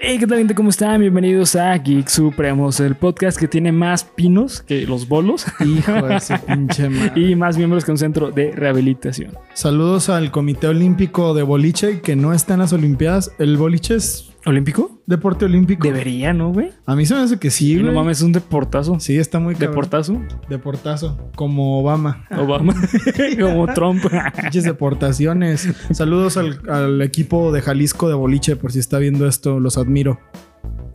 [0.00, 0.54] Hey, ¿qué tal gente?
[0.54, 1.00] ¿Cómo están?
[1.00, 5.44] Bienvenidos a Geek Supremos, el podcast que tiene más pinos que los bolos.
[5.60, 7.20] Hijo de ese pinche madre.
[7.20, 9.32] y más miembros que un centro de rehabilitación.
[9.54, 13.32] Saludos al Comité Olímpico de Boliche, que no está en las Olimpiadas.
[13.38, 15.02] El boliche es ¿Olímpico?
[15.04, 15.86] deporte olímpico.
[15.86, 16.70] Debería, ¿no, güey?
[16.86, 17.94] A mí se me hace que sí, Y no güey.
[17.96, 18.98] mames, es un deportazo.
[18.98, 19.70] Sí, está muy cabrón.
[19.70, 20.22] ¿Deportazo?
[20.48, 21.30] Deportazo.
[21.36, 22.24] Como Obama.
[22.38, 22.74] Obama.
[23.40, 24.02] Como Trump.
[24.40, 25.68] Pinches deportaciones.
[25.92, 29.60] Saludos al, al equipo de Jalisco de Boliche, por si está viendo esto.
[29.60, 30.18] Los admiro.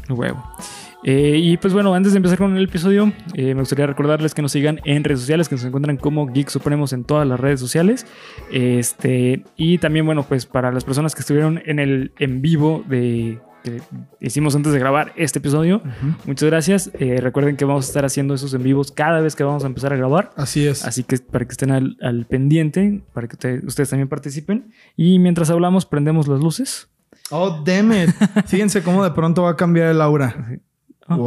[0.10, 0.44] Huevo.
[1.04, 4.42] Eh, y pues bueno, antes de empezar con el episodio, eh, me gustaría recordarles que
[4.42, 7.60] nos sigan en redes sociales, que nos encuentran como Geek Supremos en todas las redes
[7.60, 8.06] sociales.
[8.52, 13.40] Este, y también, bueno, pues para las personas que estuvieron en el en vivo de
[13.64, 13.82] que
[14.20, 15.82] hicimos antes de grabar este episodio,
[16.26, 16.92] muchas gracias.
[17.00, 19.68] Eh, recuerden que vamos a estar haciendo esos en vivos cada vez que vamos a
[19.68, 20.32] empezar a grabar.
[20.36, 20.84] Así es.
[20.86, 24.72] Así que para que estén al, al pendiente, para que ustedes- ustedes también participen.
[24.98, 26.90] Y mientras hablamos, prendemos las luces.
[27.30, 28.10] Oh, damn it.
[28.48, 30.60] Fíjense cómo de pronto va a cambiar el aura.
[31.08, 31.24] Wow.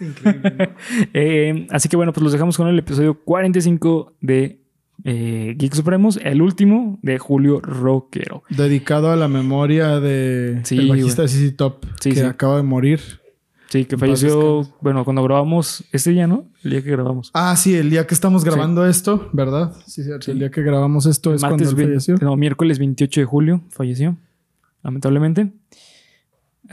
[0.00, 0.74] Increíble.
[1.14, 4.60] Eh, así que bueno, pues los dejamos con el episodio 45 de
[5.04, 8.42] eh, Geek Supremos, el último de Julio Roquero.
[8.50, 12.22] Dedicado a la memoria de Sí, el bajista CC Top, Sí, que sí.
[12.22, 13.00] acaba de morir.
[13.68, 16.44] Sí, que falleció, bueno, cuando grabamos este día, ¿no?
[16.62, 17.30] El día que grabamos.
[17.32, 19.72] Ah, sí, el día que estamos grabando esto, ¿verdad?
[19.86, 20.26] Sí, cierto.
[20.26, 20.32] Sí.
[20.32, 22.16] El día que grabamos esto es cuando él falleció.
[22.20, 24.18] no, miércoles 28 de julio falleció,
[24.82, 25.52] lamentablemente.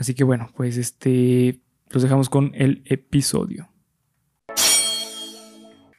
[0.00, 3.68] Así que bueno, pues este, los dejamos con el episodio.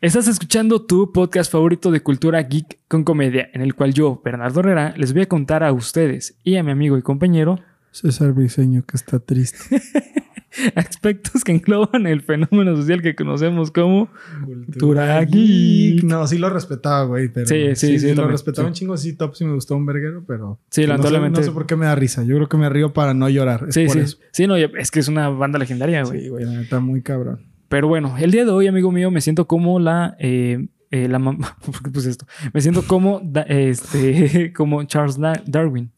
[0.01, 4.61] Estás escuchando tu podcast favorito de cultura geek con comedia, en el cual yo, Bernardo
[4.61, 7.59] Herrera, les voy a contar a ustedes y a mi amigo y compañero
[7.91, 9.59] César Briseño, que está triste.
[10.75, 14.09] aspectos que engloban el fenómeno social que conocemos como
[14.45, 16.03] Cultura geek.
[16.03, 17.45] No, sí lo respetaba, güey, pero...
[17.47, 18.69] Sí, sí, sí, lo respetaba sí.
[18.69, 18.97] un chingo.
[18.97, 20.59] Sí, Top sí me gustó un verguero, pero...
[20.69, 21.29] Sí, no sé-.
[21.29, 22.23] No sé, por qué me da risa.
[22.23, 23.65] Yo creo que me río para no llorar.
[23.69, 23.99] Es Sí, por sí.
[23.99, 24.17] eso.
[24.31, 26.21] Sí, no, es que es una banda legendaria, güey.
[26.21, 27.41] Sí, güey, la neta, muy cabrón.
[27.69, 30.15] Pero bueno, el día de hoy, amigo mío, me siento como la.
[30.19, 32.25] eh, eh, la mam- ¿Por qué puse esto?
[32.53, 35.89] Me siento como, da- este, como Charles Da- Darwin.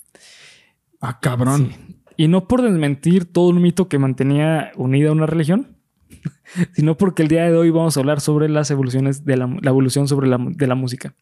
[1.01, 1.69] Ah, cabrón.
[1.75, 1.92] Sí.
[2.17, 5.75] Y no por desmentir todo un mito que mantenía unida una religión,
[6.73, 9.69] sino porque el día de hoy vamos a hablar sobre las evoluciones de la, la
[9.69, 11.15] evolución sobre la, de la música.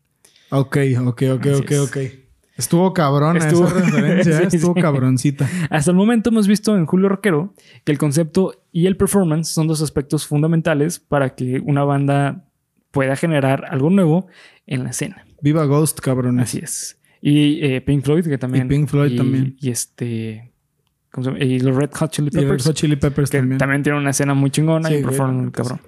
[0.50, 1.80] Ok, ok, ok, Así ok, es.
[1.80, 1.98] ok.
[2.58, 4.48] Estuvo cabrón Estuvo- esa referencia, ¿eh?
[4.50, 4.82] Sí, Estuvo sí.
[4.82, 5.50] cabroncita.
[5.70, 7.54] Hasta el momento hemos visto en Julio Roquero
[7.86, 12.46] que el concepto y el performance son dos aspectos fundamentales para que una banda
[12.92, 14.28] pueda generar algo nuevo
[14.68, 15.26] en la escena.
[15.42, 16.44] Viva Ghost, cabrones.
[16.44, 17.00] Así es.
[17.22, 18.66] Y eh, Pink Floyd, que también.
[18.66, 19.56] Y Pink Floyd también.
[19.60, 20.51] Y este.
[21.40, 22.66] Y los Red Hot Chili Y Red Peppers.
[22.66, 23.58] Hot Chili Peppers que también.
[23.58, 23.84] también.
[23.84, 25.82] tienen una escena muy chingona Sí, y performan neta, cabrón.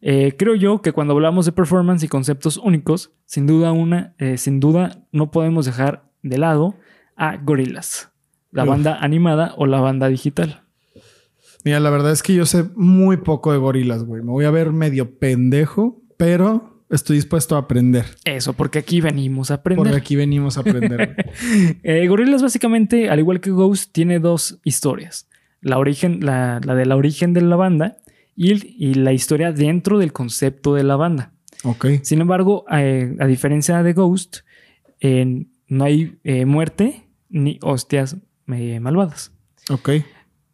[0.00, 4.36] Eh, creo yo que cuando hablamos de performance y conceptos únicos, sin duda una, eh,
[4.38, 6.74] sin duda no podemos dejar de lado
[7.16, 8.10] a Gorillaz,
[8.50, 8.68] la Uf.
[8.70, 10.62] banda animada o la banda digital.
[11.64, 14.22] Mira, la verdad es que yo sé muy poco de gorilas, güey.
[14.22, 18.04] Me voy a ver medio pendejo, pero estoy dispuesto a aprender.
[18.24, 19.84] Eso, porque aquí venimos a aprender.
[19.84, 21.16] Porque aquí venimos a aprender.
[21.82, 25.28] Eh, Gorillaz básicamente, al igual que Ghost, tiene dos historias.
[25.60, 27.96] La, origen, la, la de la origen de la banda
[28.36, 28.52] y,
[28.84, 31.32] y la historia dentro del concepto de la banda.
[31.64, 31.86] ok.
[32.02, 34.38] Sin embargo, eh, a diferencia de Ghost,
[35.00, 39.32] eh, no hay eh, muerte ni hostias malvadas.
[39.70, 39.90] Ok.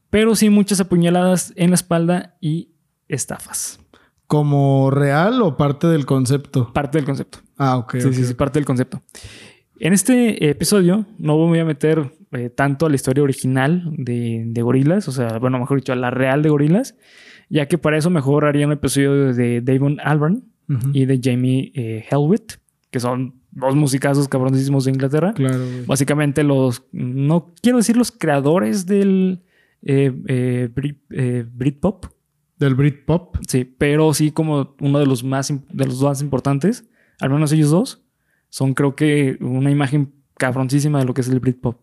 [0.09, 2.71] Pero sí muchas apuñaladas en la espalda y
[3.09, 3.81] estafas.
[4.31, 6.73] ¿Como real o parte del concepto?
[6.73, 7.41] Parte del concepto.
[7.59, 7.97] Ah, ok.
[7.99, 9.03] Sí, sí, sí, parte del concepto.
[9.81, 14.45] En este episodio no me voy a meter eh, tanto a la historia original de,
[14.47, 16.95] de Gorilas, o sea, bueno, mejor dicho, a la real de Gorilas,
[17.49, 20.45] ya que para eso mejor haría un episodio de Damon Albarn
[20.93, 22.53] y de Jamie eh, Helwit,
[22.93, 25.33] que son dos musicazos cabronísimos de Inglaterra.
[25.35, 25.85] Claro, güey.
[25.87, 29.43] Básicamente los, no quiero decir los creadores del
[29.83, 32.05] eh, eh, Brit- eh, Britpop,
[32.61, 33.37] Del Britpop.
[33.49, 36.89] sí, pero sí como uno de los más, de los más importantes,
[37.21, 38.05] al menos ellos dos,
[38.51, 41.81] son creo que una imagen cabroncísima de lo que es el Britpop.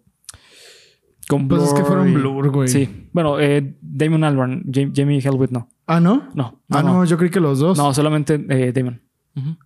[1.28, 2.69] Con Pues es que fueron y- Blur, güey.
[2.69, 5.68] Sí, bueno, eh, Damon Albarn, Jam- Jamie Helwit no.
[5.86, 6.30] Ah, ¿no?
[6.36, 7.78] No, ah, no, yo creí que los dos.
[7.78, 9.01] No, solamente eh, Damon.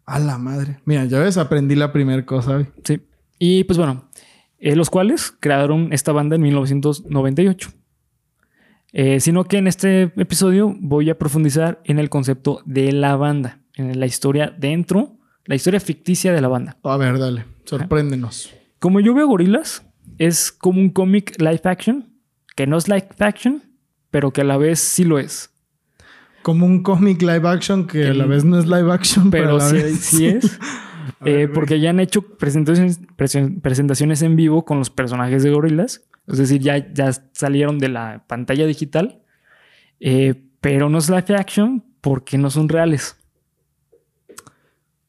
[0.06, 0.80] A la madre.
[0.86, 2.54] Mira, ya ves, aprendí la primera cosa.
[2.56, 2.66] güey.
[2.84, 3.00] Sí.
[3.40, 4.10] Y pues bueno,
[4.58, 7.70] eh, los cuales crearon esta banda en 1998.
[8.94, 13.60] Eh, sino que en este episodio voy a profundizar en el concepto de la banda,
[13.76, 16.78] en la historia dentro, la historia ficticia de la banda.
[16.84, 17.46] A ver, dale.
[17.66, 18.54] Sorpréndenos.
[18.80, 19.86] Como yo veo Gorilas,
[20.18, 22.10] es como un cómic live action,
[22.56, 23.64] que no es live action,
[24.10, 25.52] pero que a la vez sí lo es.
[26.42, 29.56] Como un cómic live action que a la vez no es live action, pero, Pero
[29.56, 30.60] a la sí, vez sí es.
[31.22, 35.52] Ver, Eh, porque ya han hecho presentaciones, presen- presentaciones en vivo con los personajes de
[35.52, 36.02] gorilas.
[36.28, 39.22] Es decir, ya, ya salieron de la pantalla digital.
[40.00, 43.16] Eh, pero no es live action porque no son reales.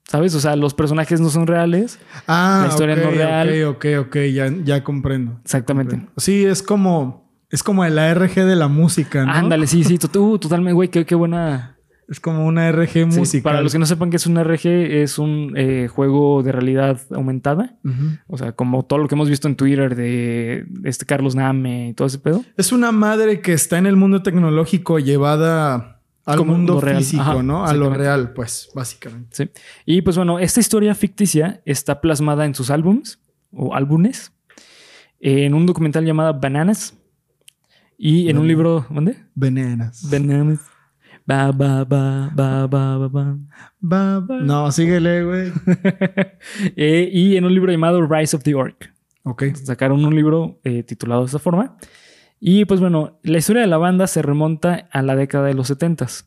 [0.04, 0.34] ¿Sabes?
[0.34, 1.98] O sea, los personajes no son reales.
[2.26, 3.48] Ah, la historia no real.
[3.70, 5.38] Ok, ok, ok, ya, ya comprendo.
[5.42, 6.06] Exactamente.
[6.18, 9.32] Sí, es como, es como el ARG de la música, ¿no?
[9.32, 10.90] Ándale, sí, sí, to- uh, totalmente, güey.
[10.90, 11.71] Qué, qué buena.
[12.12, 13.42] Es como una RG Sí, musical.
[13.42, 17.00] para los que no sepan que es un RG, es un eh, juego de realidad
[17.10, 17.76] aumentada.
[18.26, 21.94] O sea, como todo lo que hemos visto en Twitter de este Carlos Name y
[21.94, 22.44] todo ese pedo.
[22.58, 26.98] Es una madre que está en el mundo tecnológico llevada al Como mundo real.
[26.98, 27.64] físico, Ajá, ¿no?
[27.64, 29.28] A lo real, pues, básicamente.
[29.34, 29.50] Sí.
[29.86, 33.20] Y pues bueno, esta historia ficticia está plasmada en sus álbums
[33.52, 34.32] o álbumes,
[35.18, 36.94] en un documental llamado Bananas
[37.96, 38.48] y en un Bananas.
[38.48, 39.16] libro, ¿dónde?
[39.34, 40.10] Venenas.
[40.10, 40.60] Bananas.
[41.24, 43.36] Ba, ba, ba, ba, ba, ba, ba.
[43.80, 45.52] Ba- ba- No, síguele, güey.
[46.76, 48.92] Eh, y en un libro llamado Rise of the Orc.
[49.24, 49.44] Ok.
[49.54, 51.76] Sacaron un libro eh, titulado de esta forma.
[52.40, 55.70] Y pues bueno, la historia de la banda se remonta a la década de los
[55.70, 56.24] 70s.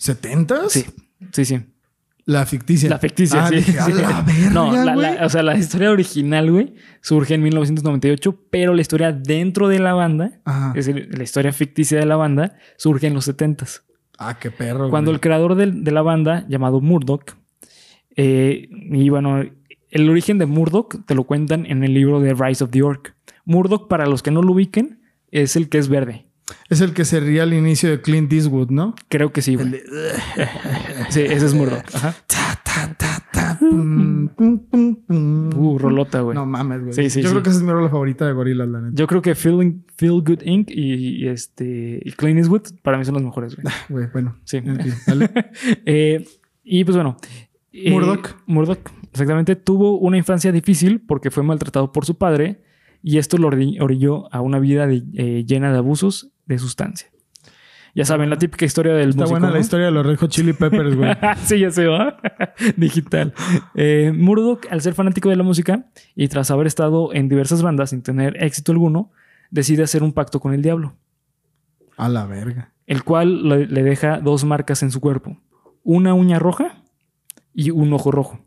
[0.00, 0.68] ¿70s?
[0.70, 0.84] Sí,
[1.32, 1.60] sí, sí.
[2.24, 2.88] La ficticia.
[2.90, 3.56] La ficticia, Ah, sí.
[3.56, 3.92] dije, a sí.
[3.92, 8.74] la verga, no, la- la- o sea, la historia original, güey, surge en 1998, pero
[8.74, 10.72] la historia dentro de la banda, Ajá.
[10.74, 13.82] es decir, la historia ficticia de la banda, surge en los 70s.
[14.18, 14.90] Ah, qué perro.
[14.90, 17.36] Cuando el creador de, la banda, llamado Murdoch,
[18.16, 19.42] eh, y bueno,
[19.90, 23.14] el origen de Murdoch te lo cuentan en el libro de Rise of the Orc.
[23.44, 26.25] Murdoch, para los que no lo ubiquen, es el que es verde.
[26.68, 28.94] Es el que se ría al inicio de Clint Eastwood, ¿no?
[29.08, 29.68] Creo que sí, güey.
[31.10, 31.84] Sí, ese es Murdoch.
[31.94, 32.14] Ajá.
[35.58, 36.34] Uh, rolota, güey.
[36.34, 36.92] No mames, güey.
[36.92, 37.32] Sí, sí, Yo sí.
[37.32, 38.94] creo que esa es mi rola favorita de Gorillaz, la neta.
[38.94, 40.70] Yo creo que Feel, Feel Good Inc.
[40.70, 43.66] y, y este y Clean Eastwood para mí son los mejores, güey.
[43.88, 44.36] Güey, bueno.
[44.44, 44.58] Sí.
[44.58, 45.30] En fin, dale.
[45.86, 46.26] Eh,
[46.64, 47.16] y pues bueno.
[47.72, 48.36] eh, Murdoch.
[48.46, 48.78] Murdoch,
[49.12, 49.56] exactamente.
[49.56, 52.62] Tuvo una infancia difícil porque fue maltratado por su padre
[53.02, 57.08] y esto lo ori- orilló a una vida de- eh, llena de abusos de sustancia.
[57.94, 60.30] Ya saben, la típica historia del Está músico, buena la historia de los Red Hot
[60.30, 61.10] Chili Peppers, güey.
[61.44, 62.18] sí, ya se va.
[62.76, 63.32] Digital.
[63.74, 67.90] Eh, Murdoch, al ser fanático de la música y tras haber estado en diversas bandas
[67.90, 69.12] sin tener éxito alguno,
[69.50, 70.94] decide hacer un pacto con el diablo,
[71.96, 72.72] A la verga.
[72.86, 75.38] el cual le, le deja dos marcas en su cuerpo:
[75.82, 76.82] una uña roja
[77.54, 78.40] y un ojo rojo.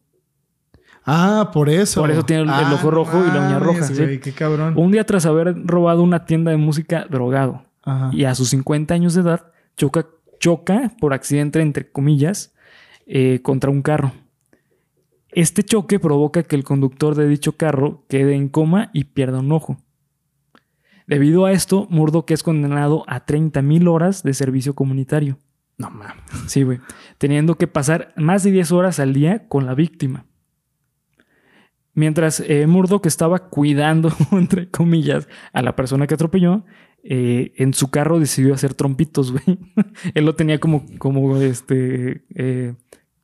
[1.05, 2.01] Ah, por eso.
[2.01, 3.95] Por eso tiene el- el Ah, ojo rojo y la uña roja, sí.
[3.95, 4.75] güey, qué cabrón.
[4.77, 8.11] Un día tras haber robado una tienda de música drogado Ajá.
[8.13, 10.07] y a sus 50 años de edad choca,
[10.39, 12.53] choca por accidente, entre comillas,
[13.05, 14.13] eh, contra un carro.
[15.31, 19.51] Este choque provoca que el conductor de dicho carro quede en coma y pierda un
[19.51, 19.77] ojo.
[21.07, 25.39] Debido a esto, Murdoch es condenado a 30.000 horas de servicio comunitario.
[25.77, 26.23] No mames.
[26.47, 26.79] Sí, güey.
[27.17, 30.25] Teniendo que pasar más de 10 horas al día con la víctima.
[31.93, 36.63] Mientras eh, Murdoch estaba cuidando, entre comillas, a la persona que atropelló,
[37.03, 39.59] eh, en su carro decidió hacer trompitos, güey.
[40.13, 42.23] Él lo tenía como, como este.
[42.35, 42.73] eh,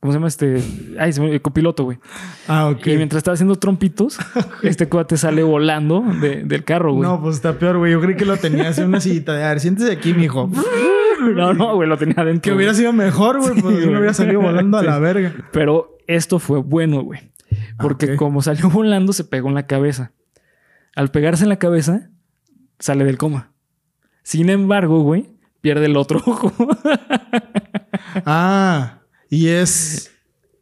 [0.00, 0.62] ¿Cómo se llama este?
[1.00, 1.98] Ay, se me- el copiloto, güey.
[2.46, 2.86] Ah, ok.
[2.86, 4.18] Y mientras estaba haciendo trompitos,
[4.62, 7.08] este cuate sale volando de- del carro, güey.
[7.08, 7.92] No, pues está peor, güey.
[7.92, 10.48] Yo creí que lo tenías en una sillita de, a ver, siéntese aquí, mijo.
[11.34, 12.42] no, no, güey, lo tenía adentro.
[12.42, 12.56] Que güey.
[12.58, 13.96] hubiera sido mejor, güey, pues Sí, no güey.
[13.96, 15.34] hubiera salido volando a la verga.
[15.52, 17.32] Pero esto fue bueno, güey.
[17.78, 18.16] Porque Ok.
[18.16, 20.12] como salió volando, se pegó en la cabeza.
[20.94, 22.10] Al pegarse en la cabeza,
[22.78, 23.52] sale del coma.
[24.26, 25.28] Sin embargo, güey,
[25.60, 26.52] pierde el otro ojo.
[28.24, 30.10] Ah, y es.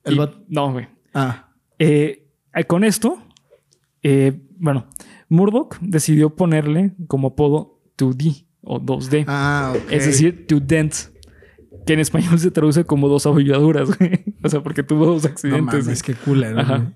[0.04, 0.86] El Y- no, güey.
[1.14, 2.26] Ah, Eh,
[2.66, 3.18] con esto,
[4.02, 4.86] eh, bueno,
[5.28, 9.24] Murdoch decidió ponerle como apodo 2D o 2D.
[9.28, 9.90] ah, ok.
[9.90, 11.10] Es decir, two dents.
[11.86, 14.24] Que en español se traduce como dos abolladuras, güey.
[14.42, 15.84] O sea, porque tuvo dos no accidentes.
[15.84, 16.60] mames, qué culero.
[16.60, 16.92] Ajá.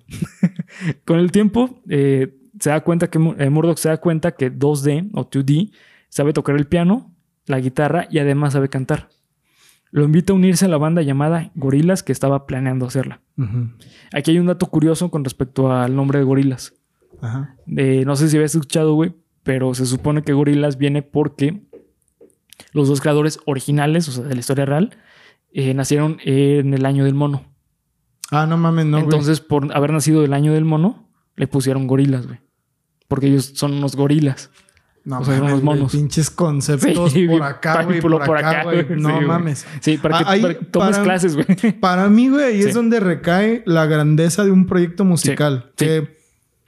[1.06, 5.10] Con el tiempo, eh, se da cuenta que eh, Murdoch se da cuenta que 2D
[5.14, 5.72] o 2D
[6.08, 7.14] sabe tocar el piano,
[7.46, 9.08] la guitarra y además sabe cantar.
[9.90, 13.22] Lo invita a unirse a la banda llamada Gorilas que estaba planeando hacerla.
[14.12, 16.74] Aquí hay un dato curioso con respecto al nombre de Gorilas.
[17.22, 17.56] Ajá.
[17.76, 21.62] Eh, no sé si habías escuchado, güey, pero se supone que Gorilas viene porque
[22.72, 24.96] los dos creadores originales, o sea, de la historia real,
[25.52, 27.44] eh, nacieron en el año del mono.
[28.30, 28.98] Ah, no mames, no.
[28.98, 29.04] güey.
[29.04, 32.40] Entonces, por haber nacido el año del mono, le pusieron gorilas, güey.
[33.06, 34.50] Porque ellos son unos gorilas.
[35.08, 35.92] No o sea, mames, los monos.
[35.92, 38.00] Pinches conceptos Sí, por acá, güey.
[38.00, 38.86] por- Por, acá, güey.
[38.96, 39.66] No Sí, mames.
[39.80, 41.46] Sí, para que, Ah, ahí, para que tomes para- clases, güey.
[41.80, 42.68] Para mí, güey, ahí Sí.
[42.68, 45.72] es donde recae la grandeza de un proyecto musical.
[45.76, 45.84] sí.
[45.86, 46.18] Que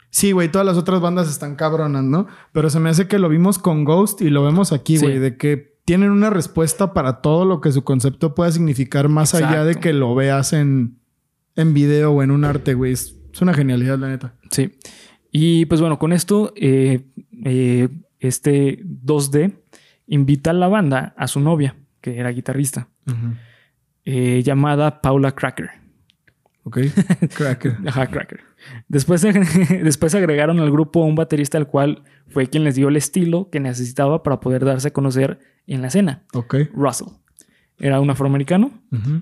[0.09, 2.27] sí, güey, todas las otras bandas están cabronas, ¿no?
[2.51, 5.37] Pero se me hace que lo vimos con Ghost y lo vemos aquí, güey, de
[5.37, 9.75] que tienen una respuesta para todo lo que su concepto pueda significar más allá de
[9.75, 10.99] que lo veas en,
[11.55, 12.91] en video o en un arte, güey.
[12.93, 14.33] Es, es una genialidad, la neta.
[14.51, 14.71] Sí.
[15.31, 17.07] Y pues bueno, con esto, eh,
[17.45, 17.87] eh,
[18.21, 19.53] este 2D
[20.07, 22.87] invita a la banda a su novia, que era guitarrista,
[24.05, 25.69] eh, llamada Paula Cracker.
[26.63, 26.77] Ok.
[27.35, 27.77] Cracker.
[27.87, 28.41] Ajá, Cracker.
[28.87, 29.21] Después,
[29.83, 33.59] después agregaron al grupo un baterista al cual fue quien les dio el estilo que
[33.59, 36.55] necesitaba para poder darse a conocer en la escena, Ok.
[36.73, 37.07] Russell.
[37.79, 38.71] Era un afroamericano,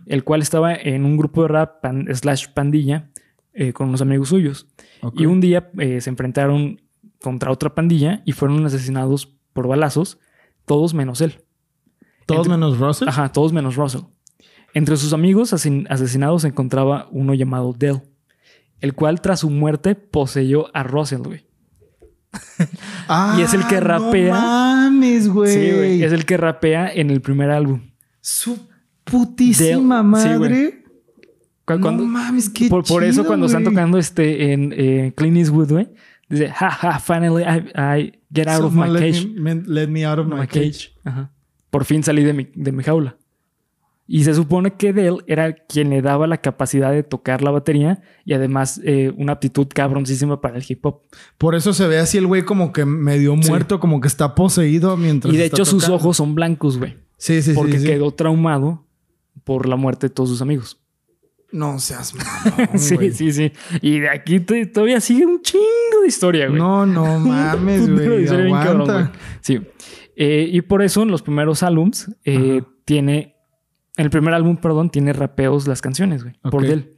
[0.05, 3.09] el cual estaba en un grupo de rap pan- slash pandilla
[3.53, 4.67] eh, con unos amigos suyos.
[5.15, 6.81] Y un día eh, se enfrentaron
[7.21, 10.19] contra otra pandilla y fueron asesinados por balazos,
[10.65, 11.43] todos menos él.
[12.25, 13.07] Todos entre- menos Russell.
[13.09, 14.01] Ajá, todos menos Russell.
[14.73, 18.01] Entre sus amigos asesinados se encontraba uno llamado Dell,
[18.81, 21.45] el cual tras su muerte poseyó a Russell, güey.
[23.07, 24.33] Ah, y es el que rapea.
[24.35, 25.51] No mames, güey.
[25.51, 26.03] Sí, güey.
[26.03, 27.81] Es el que rapea en el primer álbum.
[28.21, 28.59] Su
[29.03, 30.21] putísima Dale.
[30.21, 30.83] Sí, madre.
[31.65, 35.37] Cu- no mames, qué por, por eso chido, cuando están tocando este en eh, Clint
[35.37, 35.87] Eastwood, güey,
[36.29, 39.27] dice, ja, ja, finally I, I get out of my let cage.
[39.27, 40.93] Me, let me out of my, My cage.
[40.93, 40.93] cage.
[41.03, 41.31] Ajá.
[41.69, 43.15] Por fin salí de mi, de mi jaula.
[44.11, 48.01] Y se supone que Dell era quien le daba la capacidad de tocar la batería
[48.25, 51.01] y además eh, una aptitud cabroncísima para el hip hop.
[51.37, 53.47] Por eso se ve así el güey como que medio Sí.
[53.49, 56.97] muerto, como que está poseído mientras Y de está hecho sus ojos son blancos, güey.
[57.17, 57.85] Sí, sí, Porque sí, sí.
[57.85, 58.83] quedó traumado
[59.43, 60.81] por la muerte de todos sus amigos.
[61.51, 63.11] No seas mamón, sí, güey.
[63.11, 63.51] sí, sí.
[63.81, 66.59] Y de aquí te- todavía sigue un chingo de historia, güey.
[66.59, 68.25] No, no mames, güey.
[68.25, 69.11] cabrón.
[69.41, 69.59] Sí.
[70.15, 73.35] Eh, y por eso en los primeros álbums eh, tiene.
[73.97, 76.35] En el primer álbum, perdón, tiene rapeos las canciones, güey.
[76.51, 76.65] Por.
[76.65, 76.95] Dell.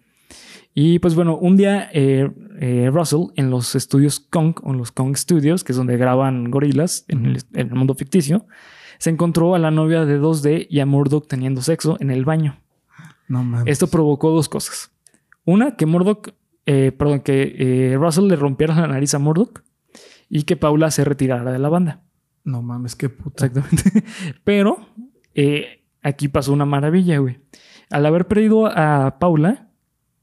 [0.73, 2.29] Y pues bueno, un día eh,
[2.59, 6.49] eh, Russell en los estudios Kong, o en los Kong Studios, que es donde graban
[6.49, 8.45] gorilas en, el, en el mundo ficticio,
[8.97, 12.61] se encontró a la novia de 2D y a Murdoch teniendo sexo en el baño.
[13.31, 13.71] No mames.
[13.71, 14.91] Esto provocó dos cosas.
[15.45, 16.33] Una, que Murdoch,
[16.65, 19.63] eh, perdón, que eh, Russell le rompiera la nariz a Murdoch
[20.27, 22.03] y que Paula se retirara de la banda.
[22.43, 23.45] No mames, qué puta.
[23.45, 24.03] Exactamente.
[24.43, 24.85] Pero
[25.33, 27.39] eh, aquí pasó una maravilla, güey.
[27.89, 29.69] Al haber perdido a Paula,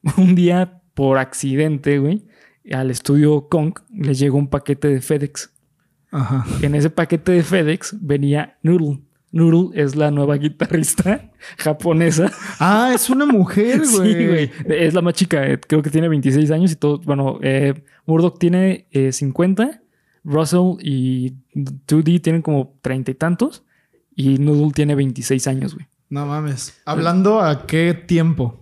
[0.19, 2.27] un día por accidente, güey,
[2.71, 5.51] al estudio Kong le llegó un paquete de FedEx.
[6.11, 6.45] Ajá.
[6.61, 9.01] En ese paquete de FedEx venía Noodle.
[9.33, 12.33] Noodle es la nueva guitarrista japonesa.
[12.59, 14.15] Ah, es una mujer, güey.
[14.15, 14.51] Sí, güey.
[14.69, 15.47] Es la más chica.
[15.47, 16.99] eh, Creo que tiene 26 años y todo.
[17.01, 17.75] Bueno, eh,
[18.07, 19.83] Murdoch tiene eh, 50.
[20.25, 23.65] Russell y 2D tienen como 30 y tantos.
[24.15, 25.87] Y Noodle tiene 26 años, güey.
[26.11, 26.81] No mames.
[26.87, 28.61] Hablando a qué tiempo.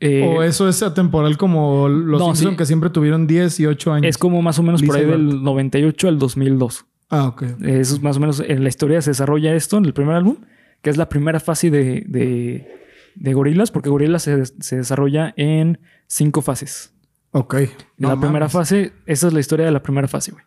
[0.00, 2.56] Eh, o eso es atemporal como los no, Simpson sí.
[2.56, 4.08] que siempre tuvieron 10 y 8 años.
[4.08, 5.20] es como más o menos por Lisa ahí y Bart.
[5.20, 6.86] del 98 al 2002.
[7.10, 7.42] Ah, ok.
[7.62, 10.36] Eso es más o menos en la historia se desarrolla esto en el primer álbum,
[10.82, 12.68] que es la primera fase de, de,
[13.14, 16.92] de Gorilas, porque Gorilas se, se desarrolla en cinco fases.
[17.32, 17.54] Ok.
[17.96, 18.52] la No primera mames.
[18.52, 20.44] fase, esa es la historia de la primera fase, güey.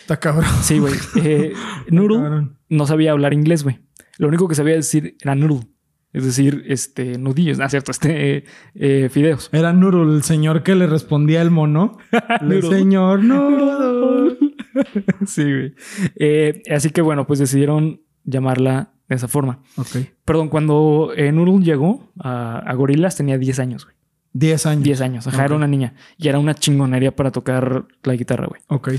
[0.00, 0.50] Está cabrón.
[0.62, 0.94] Sí, güey.
[1.22, 1.52] Eh,
[1.90, 3.78] Noodle no sabía hablar inglés, güey.
[4.18, 5.66] Lo único que sabía decir era noodle.
[6.12, 9.48] Es decir, este, nudillos, ah, cierto, este, eh, eh, fideos.
[9.52, 11.98] Era Nurul, el señor que le respondía el mono.
[12.40, 14.38] el señor Nurul.
[15.26, 15.74] sí, güey.
[16.16, 19.60] Eh, así que bueno, pues decidieron llamarla de esa forma.
[19.76, 19.96] Ok.
[20.24, 23.96] Perdón, cuando eh, Noodle llegó a, a Gorilas tenía 10 años, güey.
[24.32, 24.84] 10 años.
[24.84, 25.26] 10 años.
[25.26, 25.44] Ajá, Ok.
[25.46, 25.94] era una niña.
[26.16, 28.60] Y era una chingonería para tocar la guitarra, güey.
[28.68, 28.90] Ok.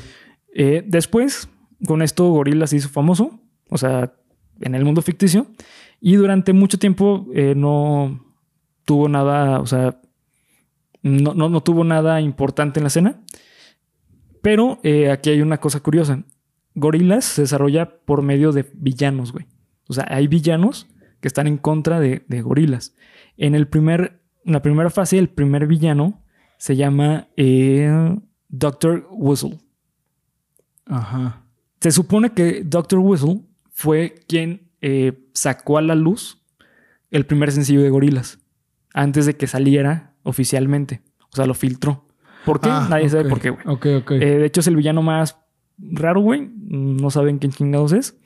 [0.53, 1.49] Eh, después,
[1.87, 4.13] con esto, Gorillaz se hizo famoso, o sea,
[4.59, 5.47] en el mundo ficticio,
[6.01, 8.25] y durante mucho tiempo eh, no
[8.83, 10.01] tuvo nada, o sea,
[11.03, 13.21] no, no, no tuvo nada importante en la escena.
[14.41, 16.23] Pero eh, aquí hay una cosa curiosa.
[16.75, 19.45] Gorillaz se desarrolla por medio de villanos, güey.
[19.87, 20.87] O sea, hay villanos
[21.19, 22.93] que están en contra de, de Gorillaz.
[23.37, 26.23] En el primer, en la primera fase, el primer villano
[26.57, 28.15] se llama eh,
[28.49, 29.07] Dr.
[29.11, 29.59] Whistle.
[30.85, 31.45] Ajá.
[31.79, 32.99] Se supone que Dr.
[32.99, 36.43] Whistle fue quien eh, sacó a la luz
[37.09, 38.39] el primer sencillo de Gorilas
[38.93, 41.01] antes de que saliera oficialmente.
[41.31, 42.07] O sea, lo filtró.
[42.45, 42.69] ¿Por qué?
[42.71, 43.63] Ah, Nadie sabe por qué, güey.
[43.67, 44.11] Ok, ok.
[44.11, 45.37] Eh, de hecho, es el villano más
[45.77, 46.49] raro, güey.
[46.67, 48.17] No saben quién chingados es.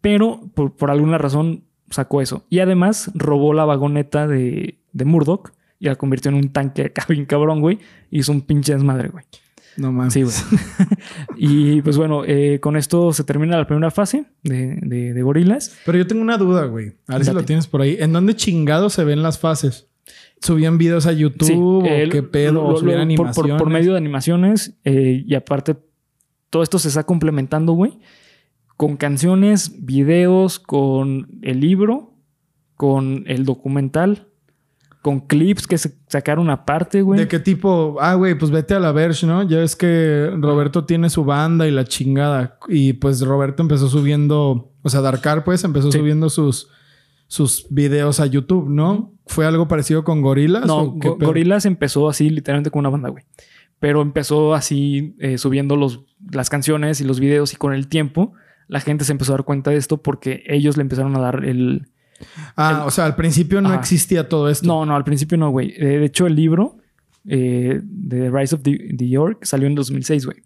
[0.00, 2.44] Pero por, por alguna razón sacó eso.
[2.48, 7.06] Y además robó la vagoneta de, de Murdoch y la convirtió en un tanque acá
[7.08, 7.78] bien cabrón, güey.
[8.10, 9.24] Hizo un pinche desmadre, güey.
[9.76, 10.12] no mames.
[10.12, 10.34] Sí, güey.
[11.36, 15.76] y pues bueno, eh, con esto se termina la primera fase de, de, de Gorilas.
[15.84, 16.94] Pero yo tengo una duda, güey.
[17.08, 17.96] A ver si lo tienes por ahí.
[17.98, 19.88] ¿En dónde chingados se ven las fases?
[20.40, 22.52] ¿Subían videos a YouTube Sí, o qué pedo?
[22.52, 23.34] lo- ¿O lo- subían por, animaciones?
[23.52, 25.76] por- por medio de animaciones eh, y aparte
[26.50, 27.98] todo esto se está complementando, güey,
[28.76, 32.14] con canciones, videos, con el libro,
[32.76, 34.28] con el documental,
[35.00, 37.20] con clips que se sacaron aparte, güey.
[37.20, 37.96] ¿De qué tipo?
[38.00, 39.42] Ah, güey, pues vete a la Verge, ¿no?
[39.42, 42.58] Ya es que Roberto tiene su banda y la chingada.
[42.68, 45.98] Y pues Roberto empezó subiendo, o sea, Darkar, pues empezó Sí.
[45.98, 46.68] subiendo sus,
[47.26, 49.13] sus videos a YouTube, ¿no?
[49.26, 50.66] ¿Fue algo parecido con Gorilas?
[50.66, 51.26] No, Go- pedo?
[51.28, 53.24] Gorillaz empezó así, literalmente con una banda, güey.
[53.80, 58.32] Pero empezó así, eh, subiendo los, las canciones y los videos, y con el tiempo
[58.68, 61.44] la gente se empezó a dar cuenta de esto porque ellos le empezaron a dar
[61.44, 61.88] el.
[62.56, 63.80] Ah, el- o sea, al principio no Ajá.
[63.80, 64.66] existía todo esto.
[64.66, 65.74] No, no, al principio no, güey.
[65.76, 66.76] Eh, de hecho, el libro
[67.26, 70.38] eh, de Rise of the, the York salió en 2006, güey.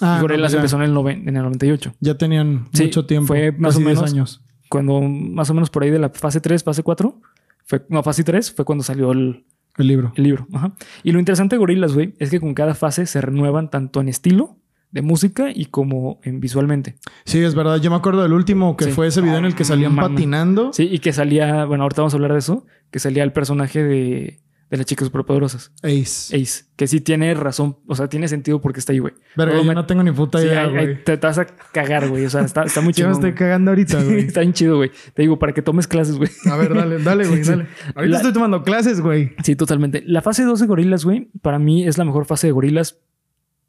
[0.00, 1.94] Ah, y Gorillaz no, ya, empezó en el, noven- en el 98.
[2.00, 3.28] ya tenían Sí, mucho tiempo.
[3.28, 4.44] fue más casi o 10 menos- años.
[4.68, 7.20] Cuando más o menos por ahí de la fase 3, fase 4,
[7.64, 9.44] fue, no, fase 3 fue cuando salió el,
[9.76, 10.12] El libro.
[10.16, 10.46] el libro.
[10.52, 10.74] Ajá.
[11.02, 14.08] Y lo interesante de Gorillaz, güey, es que con cada fase se renuevan tanto en
[14.08, 14.58] estilo
[14.90, 16.94] de música y como en visualmente.
[17.24, 17.78] Sí, es verdad.
[17.80, 18.92] Yo me acuerdo del último que Sí.
[18.92, 20.10] fue ese video en el que salían Mames.
[20.12, 20.72] patinando.
[20.72, 23.82] Sí, y que salía, bueno, ahorita vamos a hablar de eso, que salía el personaje
[23.82, 24.38] de,
[24.74, 26.36] de las chicas superpoderosas, Ace.
[26.36, 29.14] Ace, que sí tiene razón, o sea, tiene sentido porque está ahí, güey.
[29.36, 31.02] Verga, yo me- no tengo ni puta Sí, idea, güey.
[31.04, 32.24] te, te vas a cagar, güey.
[32.24, 33.26] O sea, está, está muy Yo me chido.
[33.28, 34.18] estoy cagando ahorita, güey.
[34.20, 34.90] está bien chido, güey.
[35.14, 36.30] Te digo, para que tomes clases, güey.
[36.50, 37.66] A ver, dale, dale, güey, Sí, dale.
[37.94, 39.32] Ahorita La- estoy tomando clases, güey.
[39.44, 40.02] Sí, totalmente.
[40.06, 42.98] La fase 2 de Gorilas, güey, para mí es la mejor fase de Gorilas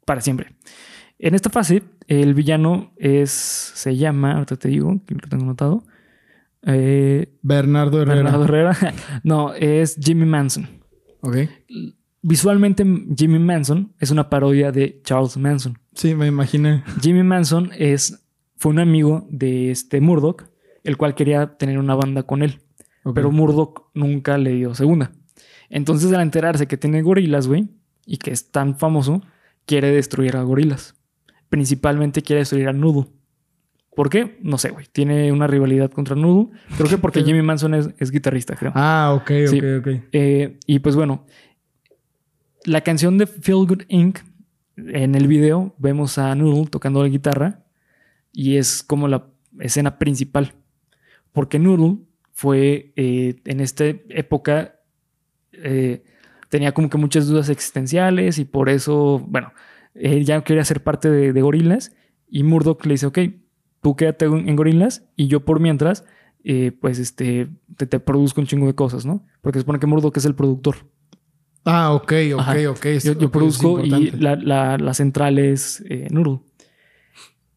[0.04, 0.54] para siempre.
[1.18, 3.30] En esta fase, el villano es.
[3.30, 4.32] Se llama.
[4.32, 5.84] Ahorita te digo, que lo tengo anotado.
[6.68, 8.22] Eh, Bernardo Herrera.
[8.22, 8.76] Bernardo Herrera.
[9.22, 10.68] no, es Jimmy Manson.
[12.22, 12.84] Visualmente,
[13.16, 15.78] Jimmy Manson es una parodia de Charles Manson.
[15.94, 16.82] Sí, me imaginé.
[17.00, 18.24] Jimmy Manson es,
[18.56, 20.44] fue un amigo de este Murdoch,
[20.82, 22.60] el cual quería tener una banda con él.
[23.14, 25.12] Pero Murdoch nunca le dio segunda.
[25.68, 27.68] Entonces, al enterarse que tiene gorilas, güey,
[28.04, 29.22] y que es tan famoso,
[29.64, 30.94] quiere destruir a gorilas.
[31.48, 33.10] Principalmente quiere destruir a Noodle.
[33.96, 34.38] ¿Por qué?
[34.42, 34.86] No sé, güey.
[34.92, 36.50] Tiene una rivalidad contra Noodle.
[36.76, 38.70] Creo que porque Jimmy Manson es, es guitarrista, creo.
[38.76, 39.58] Ah, ok, ok, Sí.
[39.58, 39.88] ok.
[40.12, 41.24] Eh, y pues bueno,
[42.64, 44.18] la canción de Feel Good Inc.
[44.76, 47.64] En el video vemos a Noodle tocando la guitarra
[48.32, 49.26] y es como la
[49.60, 50.52] escena principal.
[51.32, 51.96] Porque Noodle
[52.32, 54.74] fue eh, en esta época,
[55.52, 56.04] eh,
[56.50, 59.52] tenía como que muchas dudas existenciales y por eso, bueno,
[59.94, 61.96] él ya quería ser parte de, de Gorilas
[62.28, 63.18] y Murdoch le dice, ok,
[63.86, 66.04] tú quédate en Gorilas y yo por mientras,
[66.42, 69.24] eh, pues este, te, te produzco un chingo de cosas, ¿no?
[69.42, 70.74] Porque se supone que Murdoch es el productor.
[71.64, 72.70] Ah, ok, ok, Ajá.
[72.70, 72.86] ok.
[73.20, 76.40] Yo, produzco y la, la, la central es eh, Noodle.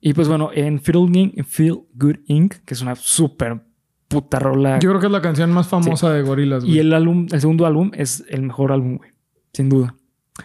[0.01, 3.63] Y pues bueno, en Feel, Good- Feel Good Inc., que es una súper
[4.07, 4.77] puta rola.
[4.77, 6.75] Yo creo que es la canción más famosa de Gorilas, güey.
[6.75, 9.09] y el álbum, el segundo álbum es el mejor álbum, güey.
[9.51, 9.95] Sin duda.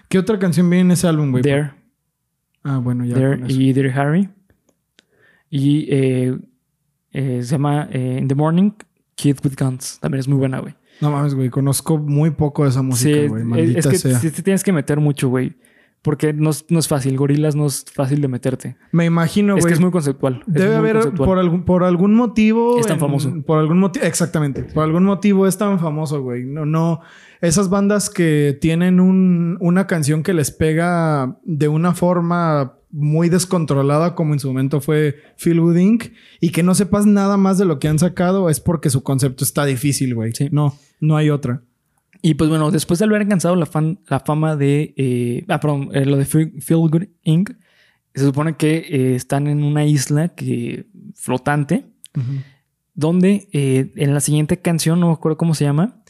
[0.09, 1.43] ¿Qué otra canción viene en ese álbum, güey?
[1.43, 1.73] There,
[2.63, 3.15] Ah, bueno, ya.
[3.17, 3.61] There con eso.
[3.61, 4.31] y Dear Harry.
[5.57, 6.37] Y eh,
[7.13, 8.73] eh, se llama eh, In the Morning,
[9.15, 10.01] Kid with Guns.
[10.01, 10.75] También es muy buena, güey.
[11.01, 11.49] No mames, güey.
[11.49, 13.43] Conozco muy poco de esa Sí, música, es- güey.
[13.43, 14.19] es, Maldita es que sea.
[14.19, 15.55] sí te tienes que meter mucho, güey.
[16.03, 17.17] Porque no es, no es fácil.
[17.17, 18.77] Gorilas no es fácil de meterte.
[18.91, 19.71] Me imagino, es güey.
[19.71, 20.43] que es muy conceptual.
[20.49, 21.27] es Debe muy haber conceptual.
[21.29, 22.79] por algún, por algún motivo.
[22.81, 23.33] Es tan famoso.
[23.47, 24.05] Por algún motivo.
[24.05, 24.65] Exactamente.
[24.65, 26.45] Por algún motivo es tan famoso, güey.
[26.45, 27.01] No, no.
[27.41, 34.15] Esas bandas que tienen un- una canción que les pega de una forma muy descontrolada,
[34.15, 36.05] como en su momento fue Feel Good Inc.
[36.41, 39.43] Y que no sepas nada más de lo que han sacado, es porque su concepto
[39.43, 40.33] está difícil, güey.
[40.33, 40.49] Sí.
[40.53, 41.63] No, no hay otra.
[42.23, 44.95] Y pues bueno, después de haber alcanzado la, fan- la fama de.
[44.97, 47.51] eh, ah, perdón, eh, lo de Feel Feel Good Inc.,
[48.15, 51.87] se supone que eh, están en una isla que, flotante,
[52.95, 56.01] donde en la siguiente canción, no me acuerdo cómo se llama,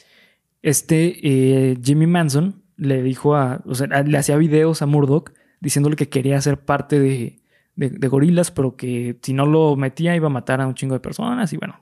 [0.62, 3.62] este Jimmy Manson le dijo a.
[3.66, 5.32] O sea, le hacía videos a Murdoch
[5.64, 7.40] diciéndole que quería ser parte de,
[7.74, 10.94] de, de gorilas, pero que si no lo metía iba a matar a un chingo
[10.94, 11.80] de personas y bueno,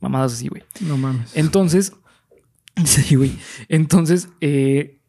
[0.00, 0.62] mamadas así, güey.
[0.80, 1.36] No mames.
[1.36, 1.92] Entonces,
[2.84, 3.32] sí, güey.
[3.68, 5.00] Entonces, eh,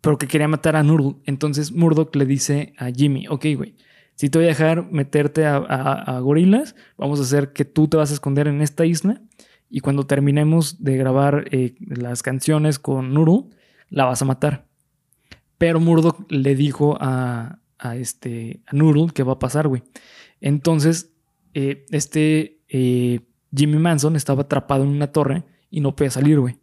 [0.00, 1.16] pero que quería matar a Noodle.
[1.26, 3.76] Entonces Murdoch le dice a Jimmy, ok, güey,
[4.14, 7.88] si te voy a dejar meterte a, a- a gorilas, vamos a hacer que tú
[7.88, 9.22] te vas a esconder en esta isla
[9.70, 13.56] y cuando terminemos de grabar eh, las canciones con Noodle,
[13.88, 14.66] la vas a matar.
[15.62, 19.84] Pero Murdoch le dijo a, a este, a Noodle qué va a pasar, güey.
[20.40, 21.12] Entonces,
[21.54, 23.20] eh, este eh,
[23.54, 26.58] Jimmy Manson estaba atrapado en una torre y no podía salir, güey.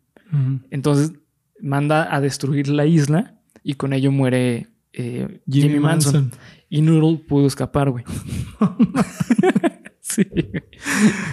[0.70, 1.14] Entonces
[1.62, 6.34] manda a destruir la isla y con ello muere eh, Jimmy, Manson.
[6.68, 8.04] Y Noodle pudo escapar, güey.
[10.10, 10.24] sí,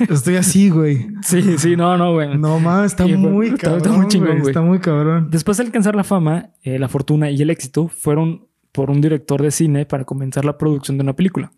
[0.08, 1.06] Estoy así, güey.
[1.22, 2.36] sí, sí, no, no, güey.
[2.38, 3.78] No mames, está Sí, muy cabrón.
[3.78, 4.40] está muy chingón, güey.
[4.40, 4.50] güey.
[4.50, 5.28] Está muy cabrón.
[5.30, 9.40] Después de alcanzar la fama, eh, la fortuna y el éxito, fueron por un director
[9.42, 11.50] de cine para comenzar la producción de una película.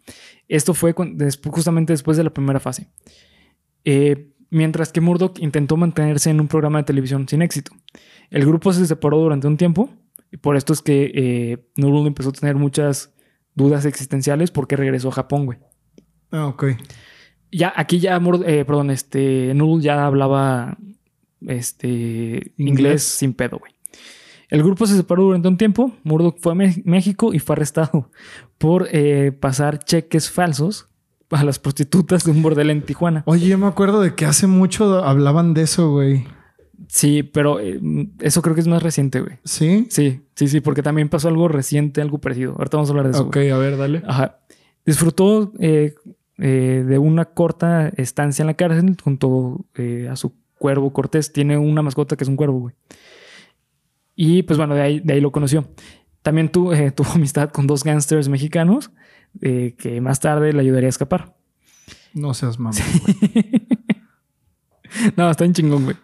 [0.46, 0.94] Esto fue
[1.50, 2.88] justamente después de la primera fase.
[3.84, 7.72] Eh, mientras que Murdoch intentó mantenerse en un programa de televisión sin éxito.
[8.30, 9.90] El grupo se separó durante un tiempo
[10.30, 11.58] y por esto es que eh,
[12.06, 13.14] empezó a tener muchas
[13.54, 15.58] dudas existenciales porque regresó a Japón, güey.
[16.30, 16.64] Ah, ok.
[17.50, 20.76] Ya, aquí ya, eh, perdón, este, Noodle ya hablaba
[21.46, 23.72] este, inglés, sin pedo, güey.
[24.50, 25.92] El grupo se separó durante un tiempo.
[26.04, 28.10] Murdoch fue a México y fue arrestado
[28.56, 30.88] por eh, pasar cheques falsos
[31.30, 33.22] a las prostitutas de un bordel en Tijuana.
[33.26, 36.24] Oye, yo me acuerdo de que hace mucho hablaban de eso, güey.
[36.88, 37.78] Sí, pero eh,
[38.20, 39.36] eso creo que es más reciente, güey.
[39.44, 39.86] ¿Sí?
[39.90, 42.54] Sí, sí, sí, porque también pasó algo reciente, algo parecido.
[42.56, 43.24] Ahorita vamos a hablar de eso.
[43.24, 44.02] Ok, a ver, dale.
[44.06, 44.38] Ajá.
[44.86, 45.94] Disfrutó eh,
[46.38, 49.66] de una corta estancia en la cárcel junto
[50.10, 51.32] a su cuervo Cortés.
[51.32, 52.74] Tiene una mascota que es un cuervo, güey.
[54.14, 55.68] Y pues bueno, de ahí, de ahí lo conoció.
[56.22, 58.90] También eh, tuvo amistad con dos gángsters mexicanos
[59.40, 61.36] eh, que más tarde le ayudaría a escapar.
[62.14, 62.76] No seas mamá.
[65.16, 65.96] no, está en chingón, güey.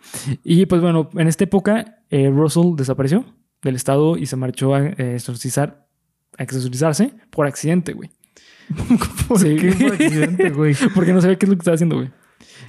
[0.44, 3.24] Y pues bueno, en esta época, eh, Russell desapareció
[3.62, 5.88] del estado y se marchó a exorcizar,
[6.38, 8.10] a exorcizarse por accidente, güey.
[9.28, 10.74] ¿Por qué por accidente, güey?
[10.94, 12.10] Porque no sabía qué es lo que estaba haciendo, güey.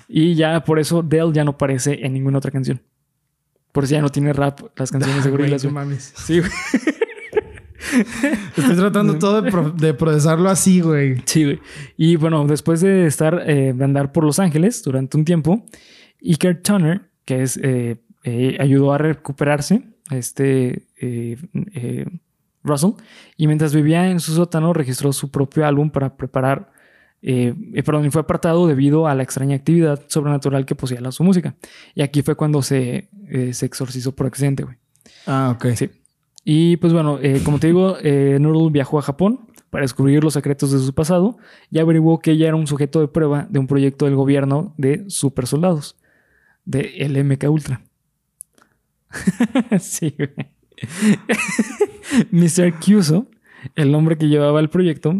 [0.08, 2.82] Y ya por eso Dell ya no aparece en ninguna otra canción.
[3.72, 5.66] Por eso ya no tiene rap las canciones de Gorillaz.
[5.66, 6.14] mames.
[6.16, 6.52] Sí, güey.
[8.56, 11.22] Estoy tratando todo de, procesarlo así, güey.
[11.26, 11.60] Sí, güey.
[11.98, 15.66] Y bueno, después de estar, eh, de andar por Los Ángeles durante un tiempo,
[16.22, 20.84] Iker Turner, que es, eh, eh, ayudó a recuperarse, este
[22.66, 22.92] Russell,
[23.38, 26.76] y mientras vivía en su sótano, registró su propio álbum para preparar
[27.28, 31.24] eh, eh, perdón, fue apartado debido a la extraña actividad sobrenatural que poseía la, su
[31.24, 31.56] música.
[31.96, 34.78] Y aquí fue cuando se, eh, se exorcizó por accidente, güey.
[35.26, 35.74] Ah, ok.
[35.76, 35.90] Sí.
[36.44, 40.78] Y pues bueno, como te digo, Noodle viajó a Japón para descubrir los secretos de
[40.78, 41.38] su pasado
[41.72, 45.10] y averiguó que ella era un sujeto de prueba de un proyecto del gobierno de
[45.10, 45.98] super soldados,
[46.64, 47.82] de LMK Ultra.
[49.80, 50.55] sí, güey.
[52.32, 52.80] Mr.
[52.80, 53.28] Kyuso,
[53.76, 55.16] el hombre que llevaba el proyecto,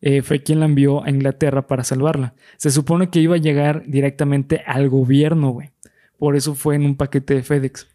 [0.00, 2.34] eh, fue quien la envió a Inglaterra para salvarla.
[2.56, 5.70] Se supone que iba a llegar directamente al gobierno, güey.
[6.18, 7.88] Por eso fue en un paquete de FedEx.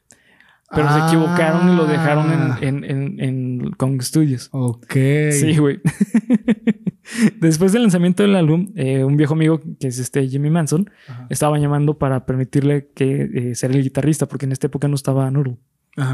[0.76, 4.50] Pero se equivocaron y lo dejaron en, en, en, Kong Studios.
[4.52, 4.96] Ok.
[5.32, 5.80] Sí, güey.
[7.40, 10.90] Después del lanzamiento del álbum, eh, un viejo amigo que es este Jimmy Manson
[11.30, 15.30] estaba llamando para permitirle que eh, ser el guitarrista, porque en esta época no estaba
[15.30, 15.60] Nuru.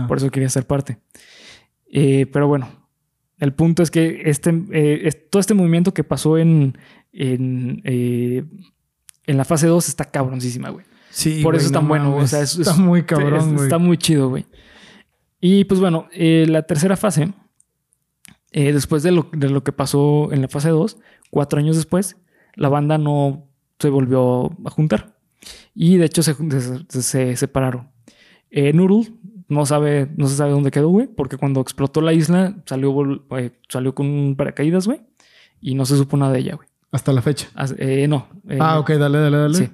[0.07, 0.99] Por eso quería ser parte.
[1.91, 2.79] pero bueno,
[3.39, 6.77] el punto es que este, eh, todo este movimiento que pasó en,
[7.13, 8.43] en, eh,
[9.25, 10.85] en la fase 2 está cabroncísima, güey.
[11.09, 11.41] Sí.
[11.41, 12.25] Por eso es tan bueno, güey.
[12.25, 13.63] O sea, está muy cabrón, güey.
[13.63, 14.45] Está muy chido, güey.
[15.39, 17.31] Y pues bueno, eh, la tercera fase,
[18.51, 20.97] después de lo, de lo, que pasó en la fase 2,
[21.29, 22.17] cuatro años después,
[22.55, 23.47] la banda no
[23.79, 25.17] se volvió a juntar.
[25.73, 26.35] Y de hecho se,
[26.89, 27.89] se, se separaron.
[28.51, 29.13] Noodle
[29.49, 32.95] no sabe, no se sabe dónde quedó, güey, porque cuando explotó la isla salió,
[33.37, 35.01] eh, salió con un paracaídas, güey,
[35.59, 36.67] y no se supo nada de ella, güey.
[36.91, 37.49] Hasta la fecha.
[37.77, 38.27] Eh, no.
[38.47, 39.55] Eh, ah, ok, dale, dale, dale.
[39.55, 39.69] Sí.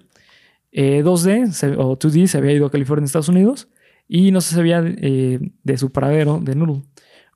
[0.74, 3.70] 2D o 2D se había ido a California, Estados Unidos,
[4.08, 6.84] y no se sabía de su paradero de Noodle.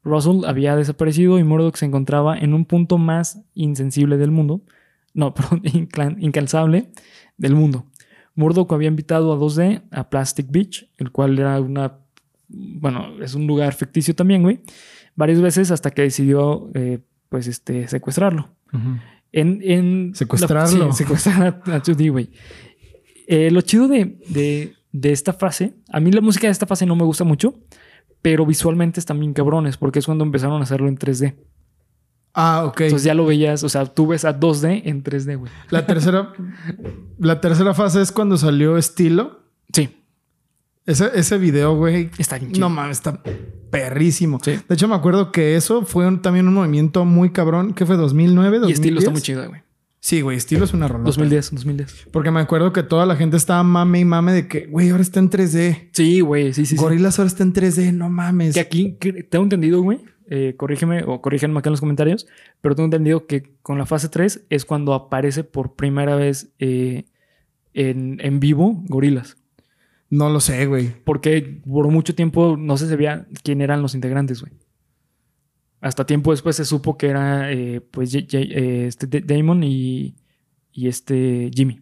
[0.04, 4.62] Russell había desaparecido y Murdoch se encontraba en un punto más insensible del mundo,
[5.14, 5.64] no, perdón,
[6.20, 6.92] incansable
[7.38, 7.86] del mundo.
[8.36, 12.00] Murdoch había invitado a 2D a Plastic Beach, el cual era una
[12.50, 14.60] bueno, es un lugar ficticio también, güey,
[15.16, 18.50] varias veces hasta que decidió, eh, pues, este, secuestrarlo.
[19.32, 20.92] en, en, secuestrarlo.
[20.92, 22.30] sí, secuestrar a, Judy, güey.
[23.28, 26.86] Eh, lo chido de, de, de, esta fase, a mí la música de esta fase
[26.86, 27.60] no me gusta mucho,
[28.22, 31.36] pero visualmente están bien cabrones, porque es cuando empezaron a hacerlo en 3D.
[32.34, 32.82] Ah, ok.
[32.82, 35.52] Entonces ya lo veías, o sea, tú ves a 2D en 3D, güey.
[35.70, 36.34] La tercera,
[37.18, 39.39] la tercera fase es cuando salió estilo.
[40.86, 40.92] Sí.
[40.92, 42.10] Ese, ese video, güey.
[42.18, 43.22] Está No mames, está
[43.70, 44.40] perrísimo.
[44.44, 47.74] De hecho, me acuerdo que eso fue también un movimiento muy cabrón.
[47.74, 47.98] ¿Qué fue?
[47.98, 48.70] ¿2009?
[48.70, 49.62] Y estilo está muy chido, güey.
[50.02, 51.04] Sí, güey, estilo es una rola.
[51.04, 52.08] 2010, 2010.
[52.12, 55.02] Porque me acuerdo que toda la gente estaba mame y mame de que, güey, ahora
[55.04, 55.90] está en 3D.
[55.92, 56.78] Sí, güey, sí, sí.
[56.78, 58.54] Gorilas ahora está en 3D, no mames.
[58.54, 58.98] Que aquí
[59.30, 60.00] tengo entendido, güey.
[60.32, 62.28] Eh, corrígeme o corrígenme acá en los comentarios.
[62.62, 67.06] Pero tengo entendido que con la fase 3 es cuando aparece por primera vez eh,
[67.74, 69.36] en, en vivo Gorilas.
[70.10, 70.92] No lo sé, güey.
[71.04, 74.54] Porque por mucho tiempo no se sabía quién eran los integrantes, güey.
[75.82, 80.16] Hasta tiempo después se supo que era eh, pues eh, este Damon y,
[80.74, 81.80] y este Jimmy.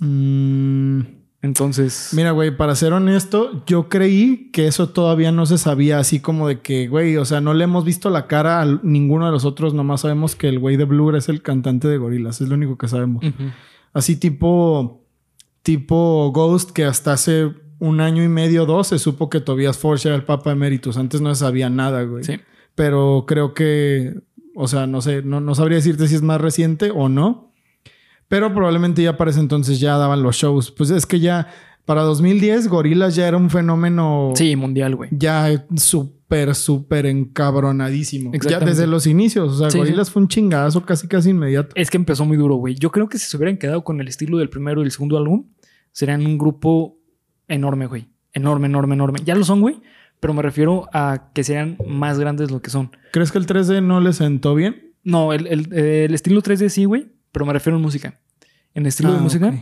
[0.00, 1.00] Mm,
[1.42, 2.10] Entonces.
[2.12, 6.48] Mira, güey, para ser honesto, yo creí que eso todavía no se sabía, así como
[6.48, 9.44] de que, güey, o sea, no le hemos visto la cara a ninguno de los
[9.44, 12.56] otros, nomás sabemos que el güey de Blur es el cantante de Gorilas, es lo
[12.56, 13.24] único que sabemos.
[13.92, 14.99] Así tipo,
[15.62, 20.08] tipo Ghost, que hasta hace un año y medio, dos, se supo que Tobias Forge
[20.08, 20.96] era el Papa Emeritus.
[20.96, 22.24] Antes no se sabía nada, güey.
[22.24, 22.34] Sí.
[22.74, 24.14] Pero creo que,
[24.54, 27.52] o sea, no sé, no, no sabría decirte si es más reciente o no.
[28.28, 30.70] Pero probablemente ya para ese entonces ya daban los shows.
[30.70, 31.48] Pues es que ya
[31.84, 35.10] para 2010 Gorilas ya era un fenómeno Sí, mundial, güey.
[35.12, 35.66] ya
[36.30, 38.32] súper, súper encabronadísimo.
[38.48, 39.52] Ya desde los inicios.
[39.54, 41.72] O sea, Sí, Gorilas fue un chingazo casi, casi inmediato.
[41.74, 42.74] Es que empezó muy duro, güey.
[42.76, 45.18] Yo creo que si se hubieran quedado con el estilo del primero y el segundo
[45.18, 45.46] álbum,
[45.92, 46.98] serían un grupo
[47.48, 48.08] enorme, güey.
[48.32, 49.18] Enorme, enorme, enorme.
[49.24, 49.80] Ya lo son, güey.
[50.20, 52.90] Pero me refiero a que sean más grandes de lo que son.
[53.12, 54.92] ¿Crees que el 3D no le sentó bien?
[55.02, 57.08] No, el, el- el estilo 3D sí, güey.
[57.32, 58.20] Pero me refiero en música.
[58.74, 59.54] En estilo de Ah, música, ok.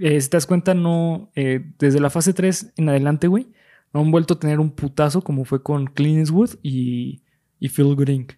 [0.00, 1.30] eh, si te das cuenta, no.
[1.34, 3.48] eh, desde la fase 3 en adelante, güey,
[3.92, 7.22] no han vuelto a tener un putazo como fue con Clean Eastwood y,
[7.60, 8.32] y Good Inc.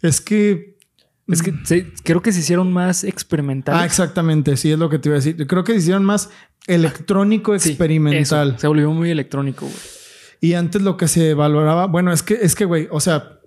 [0.00, 0.76] Es que.
[1.28, 3.80] Es que se- creo que se hicieron más experimentales.
[3.80, 4.56] Ah, exactamente.
[4.56, 5.46] Sí, es lo que te iba a decir.
[5.46, 6.30] Creo que se hicieron más
[6.66, 8.48] electrónico Sí, experimental.
[8.50, 9.76] eso, se volvió muy electrónico, güey.
[10.40, 11.86] Y antes lo que se valoraba.
[11.86, 13.38] Bueno, es que, es que, güey, o sea,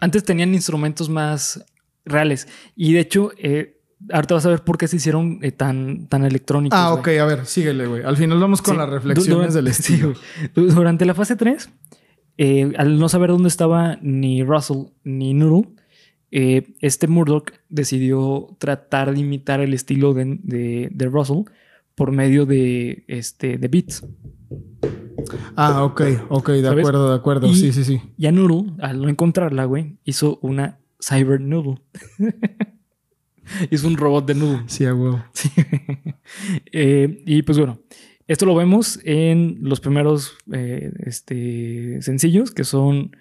[0.00, 1.64] Antes tenían instrumentos más
[2.04, 2.48] reales.
[2.76, 3.73] Y de hecho, eh,
[4.12, 6.78] ahorita vas a ver por qué se hicieron eh, tan, tan electrónicos.
[6.78, 8.02] Ah, ok, a ver, síguele, güey.
[8.02, 8.78] Al final vamos con Sí.
[8.78, 10.14] las reflexiones Du- del sí, estilo.
[10.54, 11.70] Durante la fase 3,
[12.38, 15.68] eh, al no saber dónde estaba ni Russell ni Noodle,
[16.30, 21.42] eh, este Murdoch decidió tratar de imitar el estilo de, de- de Russell
[21.94, 24.04] por medio de, este, de beats.
[25.56, 26.78] ah, ok, ok, de ¿Sabes?
[26.80, 27.46] acuerdo, de acuerdo.
[27.46, 28.00] Y- Sí, sí, sí.
[28.18, 31.80] Y a Noodle, al no encontrarla, güey, hizo una Cyber Noodle.
[33.70, 34.62] hizo un robot de Noodle.
[34.66, 35.22] Sí, a huevo.
[35.34, 35.50] Sí.
[36.72, 37.80] Eh, y pues bueno,
[38.26, 43.16] esto lo vemos en los primeros eh, este, sencillos que son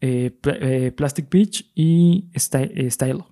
[0.00, 3.28] eh, eh, Plastic Peach y Sty- Stylo.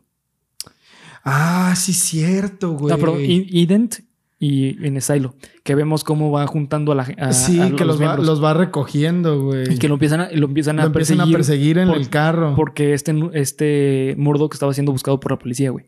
[1.24, 2.96] Ah, sí, cierto, güey.
[3.00, 3.96] No, I- Ident
[4.38, 5.34] y en Stylo,
[5.64, 7.32] que vemos cómo va juntando a la gente.
[7.32, 9.72] sí, que los va, los va recogiendo, güey.
[9.74, 11.34] Y que lo empiezan a, lo empiezan Lo a empiezan perseguir.
[11.34, 12.54] a perseguir en por- el carro.
[12.54, 15.86] Porque este, este Murdoch estaba siendo buscado por la policía, güey.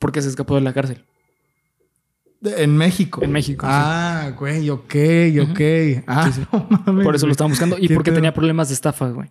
[0.00, 1.04] Porque se escapó de la cárcel.
[2.42, 3.20] En México.
[3.22, 3.72] En México, sí.
[3.72, 4.94] Ah, güey, ok,
[5.42, 5.60] ok.
[6.06, 6.46] Ah, Sí, sí.
[6.52, 9.30] no mames, Por eso lo estaban buscando y ¿Qué porque tenía problemas de estafa, güey.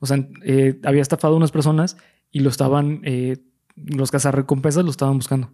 [0.00, 1.96] O sea, eh, había estafado a unas personas
[2.32, 3.38] y lo estaban, eh,
[3.76, 5.50] los cazarrecompensas lo estaban buscando.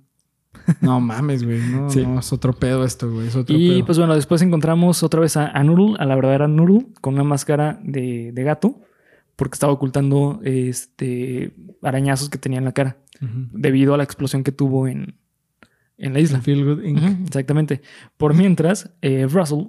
[0.81, 1.59] No mames, güey.
[1.61, 1.89] No,
[2.21, 3.27] es otro pedo esto, güey.
[3.29, 3.87] Es otro Y pedo.
[3.87, 7.25] pues bueno, después encontramos otra vez a, a Noodle, a la verdadera Noodle, con una
[7.25, 8.81] máscara de, de gato,
[9.37, 14.53] porque estaba ocultando este, arañazos que tenía en la cara, debido a la explosión que
[14.53, 15.17] tuvo en,
[15.99, 16.41] en la isla.
[16.41, 17.27] Feel Good Inc.
[17.27, 17.81] Exactamente.
[18.17, 19.69] Por mientras, eh, Russell,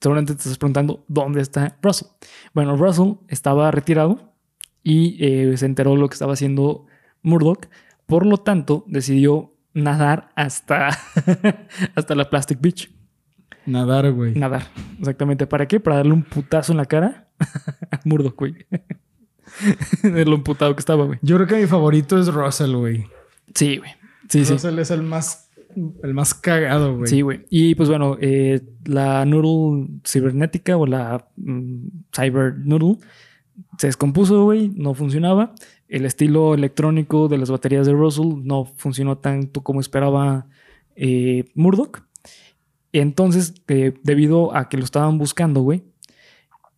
[0.00, 2.08] seguramente te estás preguntando dónde está Russell.
[2.54, 4.34] Bueno, Russell estaba retirado
[4.82, 6.86] y eh, se enteró de lo que estaba haciendo
[7.22, 7.66] Murdoch.
[8.06, 10.88] Por lo tanto, decidió nadar hasta,
[11.94, 12.90] hasta la Plastic Beach.
[13.66, 14.34] Nadar, güey.
[14.34, 14.68] Nadar.
[14.98, 15.46] Exactamente.
[15.46, 15.80] ¿Para qué?
[15.80, 17.28] Para darle un putazo en la cara
[17.90, 18.66] a Murdoch, güey.
[20.02, 21.18] de lo emputado que estaba, güey.
[21.22, 23.06] Yo creo que mi favorito es Russell, güey.
[23.54, 23.90] Sí, güey.
[24.28, 24.52] Sí, sí.
[24.52, 25.50] Russell es el más,
[26.02, 27.08] el más cagado, güey.
[27.08, 27.46] Sí, güey.
[27.50, 32.98] Y pues bueno, eh, la Noodle cibernética o la mm, Cyber Noodle
[33.78, 35.54] se descompuso, güey, no funcionaba.
[35.88, 40.46] El estilo electrónico de las baterías de Russell no funcionó tanto como esperaba
[40.96, 42.02] eh, Murdoch.
[42.92, 45.82] Entonces, eh, debido a que lo estaban buscando, güey,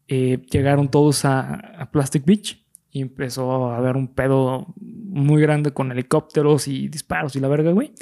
[0.08, 2.65] eh, llegaron todos a, a Plastic Beach
[2.96, 7.72] y empezó a haber un pedo muy grande con helicópteros y disparos y la verga,
[7.72, 7.92] güey.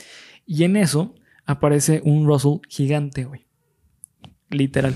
[0.46, 3.44] Y en eso aparece un Russell gigante, güey.
[4.50, 4.94] Literal.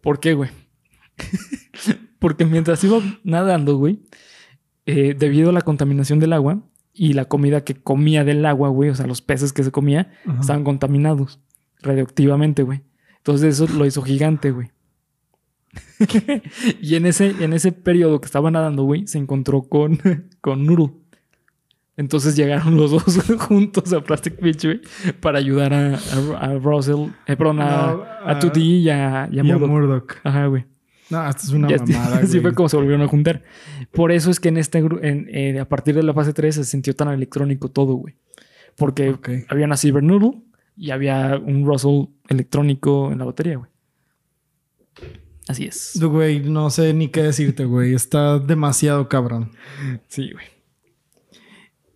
[0.00, 0.50] ¿Por qué, güey?
[2.20, 4.04] Porque mientras iba nadando, güey,
[4.84, 8.90] eh, debido a la contaminación del agua y la comida que comía del agua, güey,
[8.90, 10.42] o sea, los peces que se comía, Ajá.
[10.42, 11.40] estaban contaminados
[11.82, 12.82] radioactivamente, güey.
[13.16, 14.70] Entonces eso lo hizo gigante, güey.
[16.80, 19.98] y en ese, en ese periodo que estaba nadando, güey, se encontró con,
[20.40, 20.92] con Noodle.
[21.96, 23.04] Entonces llegaron los dos
[23.38, 24.80] juntos a Plastic Beach, güey,
[25.20, 29.28] para ayudar a, a, a Russell, eh, perdón, a, No, a a- 2D y a,
[29.32, 30.16] y a Y a Murdoch.
[30.22, 30.66] Ajá, güey.
[31.08, 32.40] No, esto es una así, mamada, así güey.
[32.42, 33.42] fue como se volvieron a juntar.
[33.92, 36.64] Por eso es que en este en, eh, a partir de la fase 3 se
[36.64, 38.16] sintió tan electrónico todo, güey.
[38.76, 39.14] Porque
[39.48, 40.42] había una Cyber Noodle
[40.76, 43.70] y había un Russell electrónico en la batería, güey.
[45.48, 45.98] Así es.
[46.00, 47.94] Güey, no sé ni qué decirte, güey.
[47.94, 49.52] Está demasiado cabrón.
[50.08, 50.44] Sí, güey.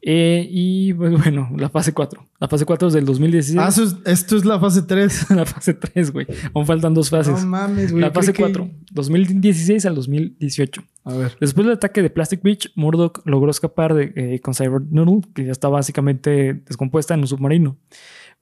[0.03, 2.27] Eh, y pues bueno, la fase 4.
[2.39, 3.59] La fase 4 es del 2016.
[3.59, 5.31] Ah, eso es- esto es la fase 3.
[5.37, 6.27] la fase 3, güey.
[6.55, 7.39] Aún faltan dos fases.
[7.43, 8.01] No mames, güey.
[8.01, 10.83] la fase creí que- 4, 2016 al 2018.
[11.05, 11.37] A ver.
[11.39, 15.45] Después del ataque de Plastic Beach, Murdoch logró escapar de, eh, con Cyber Noodle, que
[15.45, 17.77] ya está básicamente descompuesta en un submarino.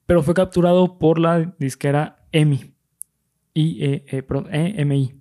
[0.05, 2.73] Pero fue capturado por la disquera EMI.
[4.27, 5.13] Perdón, EMI.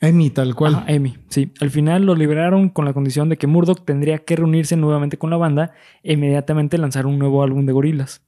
[0.00, 0.74] Emi, tal cual.
[0.74, 1.52] Ajá, EMI, sí.
[1.60, 5.30] Al final lo liberaron con la condición de que Murdoch tendría que reunirse nuevamente con
[5.30, 8.22] la banda e inmediatamente lanzar un nuevo álbum de gorilas.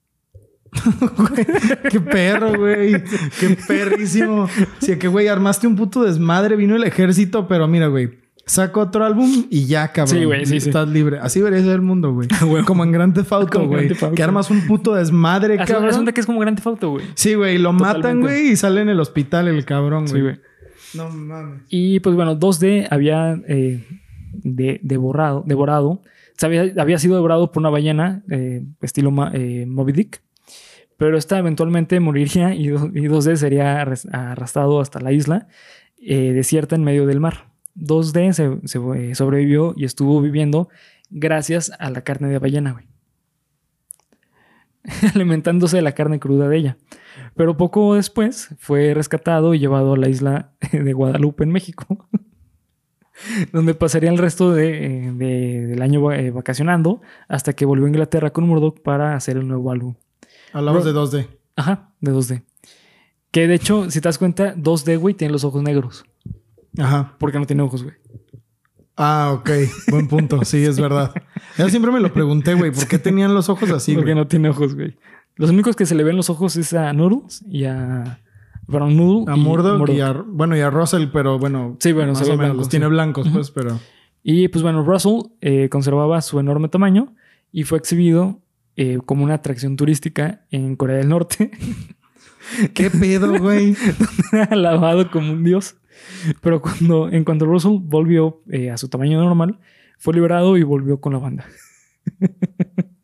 [1.90, 3.02] Qué perro, güey.
[3.40, 4.48] Qué perrísimo.
[4.80, 8.10] Sí, que, güey, armaste un puto desmadre, vino el ejército, pero mira, güey.
[8.48, 10.16] Saca otro álbum y ya, cabrón.
[10.18, 10.68] Sí, güey, sí, sí.
[10.70, 11.18] Estás libre.
[11.20, 12.28] Así debería ser el mundo, güey.
[12.66, 13.90] Como en Grand Theft Auto, güey.
[14.14, 15.90] Que armas un puto desmadre, Hace cabrón.
[15.90, 17.04] hace que es como Grand Theft Auto, güey.
[17.14, 17.58] Sí, güey.
[17.58, 20.14] Lo matan, güey, y sale en el hospital el cabrón, güey.
[20.14, 20.40] Sí, güey.
[20.94, 21.60] No mames.
[21.68, 23.84] Y pues bueno, 2D había eh,
[24.32, 26.00] de, devorado, devorado.
[26.40, 30.22] Había, había sido devorado por una ballena, eh, estilo Ma- eh, Moby Dick.
[30.96, 35.48] Pero esta eventualmente moriría y, y 2D sería arras- arrastrado hasta la isla
[36.00, 37.47] eh, desierta en medio del mar.
[37.78, 40.68] 2D se, se, eh, sobrevivió y estuvo viviendo
[41.10, 42.86] gracias a la carne de ballena, güey.
[45.14, 46.76] Alimentándose de la carne cruda de ella.
[47.34, 52.08] Pero poco después fue rescatado y llevado a la isla de Guadalupe en México,
[53.52, 57.88] donde pasaría el resto de, eh, de- del año eh, vacacionando hasta que volvió a
[57.88, 59.94] Inglaterra con Murdoch para hacer el nuevo álbum.
[60.52, 60.92] Hablamos Bro.
[61.10, 61.26] de 2D.
[61.56, 62.42] Ajá, de 2D.
[63.30, 66.04] Que de hecho, si te das cuenta, 2D, güey, tiene los ojos negros.
[66.78, 67.14] Ajá.
[67.18, 67.96] Porque no tiene ojos, güey.
[68.96, 69.50] Ah, ok.
[69.90, 70.44] Buen punto.
[70.44, 71.12] Sí, es verdad.
[71.56, 72.72] Yo siempre me lo pregunté, güey.
[72.72, 74.22] ¿Por qué tenían los ojos así, porque güey?
[74.22, 74.96] no tiene ojos, güey.
[75.36, 78.20] Los únicos que se le ven los ojos es a Noodles y a.
[78.66, 79.32] Perdón, Noodle.
[79.32, 80.12] A y Murdoch y a...
[80.12, 81.76] Bueno, y a Russell, pero bueno...
[81.80, 82.56] Sí, bueno, más se o ve menos.
[82.56, 82.70] Los sí.
[82.72, 83.78] tiene blancos, pues, pero...
[84.22, 87.14] Y pues bueno, Russell eh, conservaba su enorme tamaño
[87.50, 88.42] y fue exhibido
[88.76, 91.50] eh, como una atracción turística en Corea del Norte,
[92.74, 93.76] ¿Qué pedo, güey?
[94.50, 95.76] alabado como un dios.
[96.40, 99.58] Pero cuando, en cuanto Russell volvió eh, a su tamaño normal,
[99.98, 101.46] fue liberado y volvió con la banda.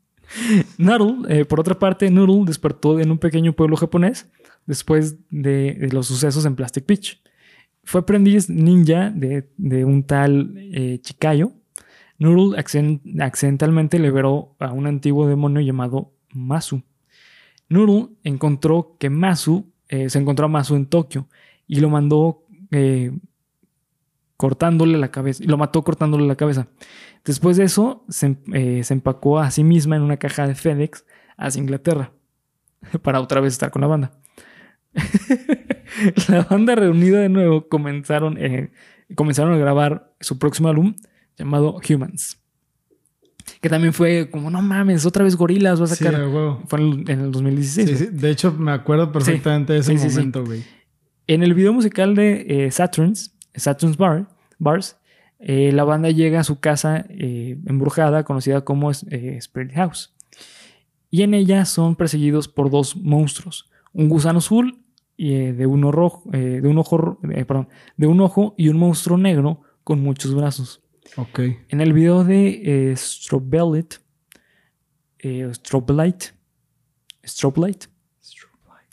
[0.78, 4.30] Noodle, eh, por otra parte, Noodle despertó en un pequeño pueblo japonés
[4.66, 7.22] después de, los sucesos en Plastic Beach.
[7.84, 11.52] Fue aprendiz ninja de, de un tal eh, Chikayo.
[12.18, 16.82] Noodle accen- accidentalmente liberó a un antiguo demonio llamado Masu.
[17.68, 21.28] Noodle encontró que Masu, eh, se encontró a Masu en Tokio
[21.66, 22.43] y lo mandó
[22.76, 23.12] eh,
[24.36, 26.66] cortándole la cabeza, y lo mató cortándole la cabeza.
[27.24, 30.54] Después de eso, se, em- eh, se empacó a sí misma en una caja de
[30.54, 31.04] FedEx
[31.36, 32.12] hacia Inglaterra
[33.02, 34.12] para otra vez estar con la banda.
[36.28, 38.70] la banda reunida de nuevo comenzaron, eh,
[39.14, 40.94] comenzaron a grabar su próximo álbum
[41.36, 42.38] llamado Humans.
[43.60, 46.14] Que también fue como, no mames, otra vez gorilas va a sacar.
[46.66, 47.88] Fue en el, en el 2016.
[47.88, 48.08] Sí, güey.
[48.10, 48.16] sí.
[48.16, 50.64] De hecho, me acuerdo perfectamente de ese momento, güey.
[51.26, 54.98] En el video musical de eh, Saturn's, Saturn's Bar, Bars,
[55.38, 60.14] eh, la banda llega a su casa eh, embrujada, conocida como Spirit House.
[61.10, 64.82] Y en ella son perseguidos por dos monstruos: un gusano azul
[65.16, 69.62] y, de, uno rojo, de, un ojo, perdón, de un ojo y un monstruo negro
[69.84, 70.82] con muchos brazos.
[71.16, 71.40] Ok.
[71.68, 73.94] En el video de eh, Strobelight,
[75.20, 76.24] eh, Strobelight,
[77.24, 77.88] Strobelight,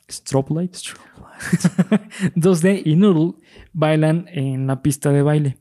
[0.10, 0.76] Strobelight,
[2.36, 3.36] 2D y Noodle
[3.74, 5.58] bailan en la pista de baile.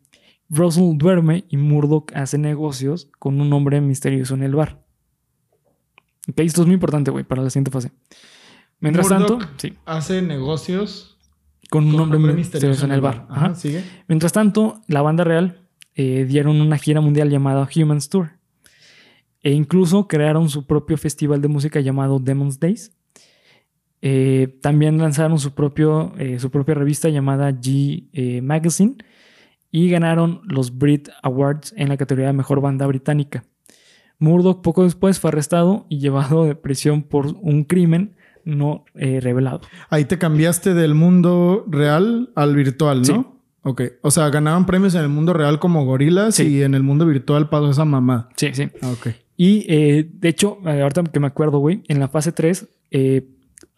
[0.48, 4.82] Russell duerme y Murdoch hace negocios con un hombre misterioso en el bar.
[6.28, 7.92] Ok, esto es muy importante, güey, para la siguiente fase.
[8.80, 11.18] Mientras Murdoch tanto, sí, Hace negocios
[11.70, 13.26] con un con hombre, misterioso en el bar.
[13.30, 13.54] Ajá, Ajá.
[13.54, 13.84] sigue.
[14.08, 15.60] Mientras tanto, la banda real
[15.94, 18.32] eh, dieron una gira mundial llamada Humans Tour.
[19.42, 22.92] E incluso crearon su propio festival de música llamado Demons Days.
[24.02, 28.96] Eh, también lanzaron su, propio, eh, su propia revista llamada G eh, Magazine
[29.70, 33.44] y ganaron los Brit Awards en la categoría de Mejor Banda Británica.
[34.18, 39.60] Murdoch poco después fue arrestado y llevado de prisión por un crimen no revelado.
[39.90, 43.04] Ahí te cambiaste del mundo real al virtual, ¿no?
[43.04, 43.26] Sí.
[43.62, 43.82] Ok.
[44.02, 46.48] O sea, ganaban premios en el mundo real como gorilas Sí.
[46.48, 48.28] y en el mundo virtual pasó esa mamá.
[48.36, 48.68] Sí, sí.
[48.82, 49.08] Ah, ok.
[49.36, 53.26] Y de hecho, ahorita que me acuerdo, güey, en la fase 3 eh,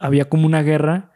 [0.02, 1.12] había como una guerra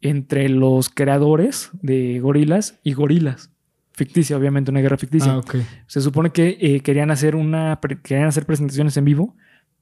[0.00, 3.50] entre los creadores de gorilas y gorilas.
[3.92, 5.32] Ficticia, obviamente, una guerra ficticia.
[5.32, 5.42] Ah.
[5.86, 9.34] Se supone que eh, querían, hacer una, querían hacer presentaciones en vivo,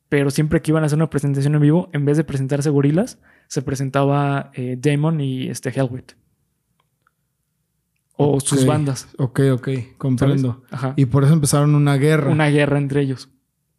[0.08, 3.18] pero siempre que iban a hacer una presentación en vivo, en vez de presentarse gorilas,
[3.48, 6.12] se presentaba eh, Damon y este Hellwit.
[8.16, 9.08] O sus bandas.
[9.18, 9.68] Ok, ok.
[9.98, 10.62] Comprendo.
[10.70, 10.94] Ajá.
[10.96, 12.30] Y por eso empezaron una guerra.
[12.30, 13.28] Una guerra entre ellos.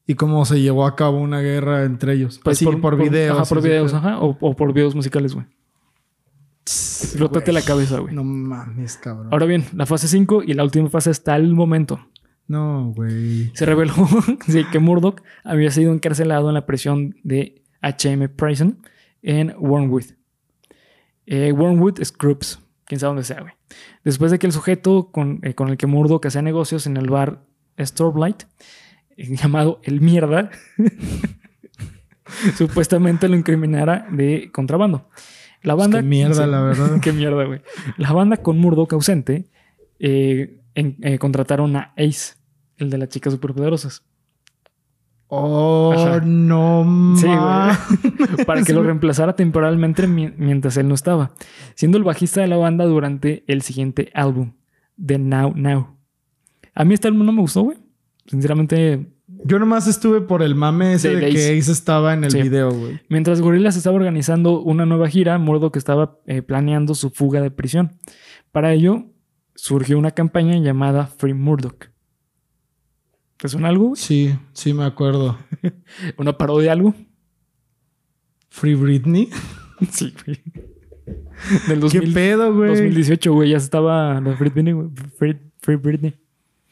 [0.08, 2.40] Y cómo se llevó a cabo una guerra entre ellos.
[2.44, 3.38] Pues Así, por, videos.
[3.38, 4.20] Ajá, por videos, ajá.
[4.20, 5.48] O, o por videos musicales, güey.
[7.20, 7.54] Güey.
[7.54, 8.14] la cabeza, güey.
[8.14, 9.30] No mames, cabrón.
[9.32, 12.00] Ahora bien, la fase 5 y la última fase hasta el momento.
[12.48, 13.52] No, güey.
[13.56, 13.94] Se reveló
[14.72, 18.80] que Murdoch había sido encarcelado en la prisión de HM Prison
[19.22, 20.06] en Wormwood.
[21.28, 23.54] Eh, Wormwood Scrubs, quién sabe dónde sea, güey.
[24.04, 27.10] Después de que el sujeto con, eh, con el que Murdoch hacía negocios en el
[27.10, 27.44] bar
[27.80, 28.44] Storblight,
[29.18, 30.50] llamado El Mierda,
[32.58, 35.10] supuestamente lo incriminara de contrabando.
[35.64, 36.00] La banda.
[36.00, 37.00] qué mierda, la verdad.
[37.02, 37.62] qué mierda, güey.
[37.98, 39.46] La banda con Murdoch ausente
[40.00, 42.36] eh, en- eh, contrataron a Ace,
[42.78, 44.04] el de las chicas superpoderosas.
[45.28, 46.22] Oh, Ajá.
[46.24, 47.78] no Sí, ma-
[48.46, 51.32] para que lo reemplazara temporalmente mi- mientras él no estaba,
[51.74, 54.54] siendo el bajista de la banda durante el siguiente álbum,
[55.04, 55.98] The Now Now.
[56.76, 57.78] A mí este álbum no me gustó, güey.
[58.26, 59.12] Sinceramente,
[59.44, 61.72] Yo nomás estuve por el mame ese De- que Ace.
[61.72, 62.42] Estaba en el Sí.
[62.44, 63.00] video, güey.
[63.10, 68.00] mientras Gorillaz estaba organizando una nueva gira, Murdoch estaba eh, planeando su fuga de prisión.
[68.52, 69.06] Para ello,
[69.56, 71.86] surgió una campaña llamada Free Murdoch.
[73.38, 73.90] ¿Te suena algo?
[73.90, 73.96] güey?
[74.02, 75.38] Sí, sí me acuerdo.
[76.18, 76.96] ¿Una parodia de algo?
[78.50, 79.30] Free Britney.
[79.92, 80.42] sí, güey.
[81.68, 82.70] Del ¿Qué 2000 pedo, güey?
[82.70, 84.88] 2018, güey, ya estaba la Free Britney, güey.
[85.18, 86.16] Free, Free Britney.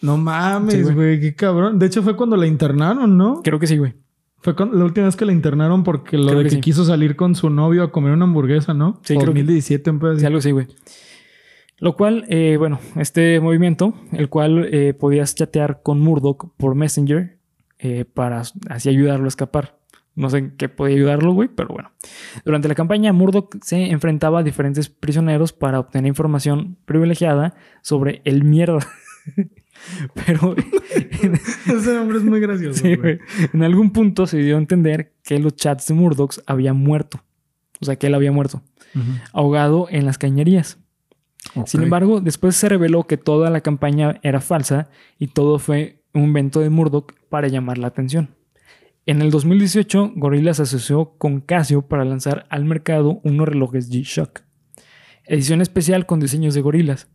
[0.04, 0.96] No mames, güey.
[0.96, 1.80] güey, qué cabrón.
[1.80, 3.42] De hecho, fue cuando la internaron, ¿no?
[3.44, 3.94] Creo que sí, güey.
[4.40, 6.62] Fue con- la última vez que la internaron porque lo Creo de que que sí.
[6.62, 9.00] quiso salir con su novio a comer una hamburguesa, ¿no?
[9.04, 10.20] Sí, creo que- 2017, un pedo así.
[10.20, 10.68] Sí, algo así, güey.
[11.80, 17.38] Lo cual, eh, bueno, este movimiento, el cual eh, podías chatear con Murdoch por Messenger
[17.80, 19.80] eh, para así ayudarlo a escapar.
[20.16, 21.92] No sé en qué podía ayudarlo, güey, pero bueno.
[22.46, 28.44] Durante la campaña, Murdoch se enfrentaba a diferentes prisioneros para obtener información privilegiada sobre el
[28.44, 28.80] mierda.
[30.26, 30.56] pero
[31.66, 33.20] Ese nombre es muy gracioso, sí, güey.
[33.54, 37.24] en algún punto se dio a entender que los chats de Murdoch habían muerto.
[37.82, 38.62] O sea, que él había muerto,
[39.34, 40.78] ahogado en las cañerías.
[41.66, 46.24] Sin embargo, después se reveló que toda la campaña era falsa y todo fue un
[46.24, 48.30] invento de Murdoch para llamar la atención.
[49.06, 54.42] En el 2018, Gorilla se asoció con Casio para lanzar al mercado unos relojes G-Shock.
[55.26, 57.10] Edición especial con diseños de gorilas.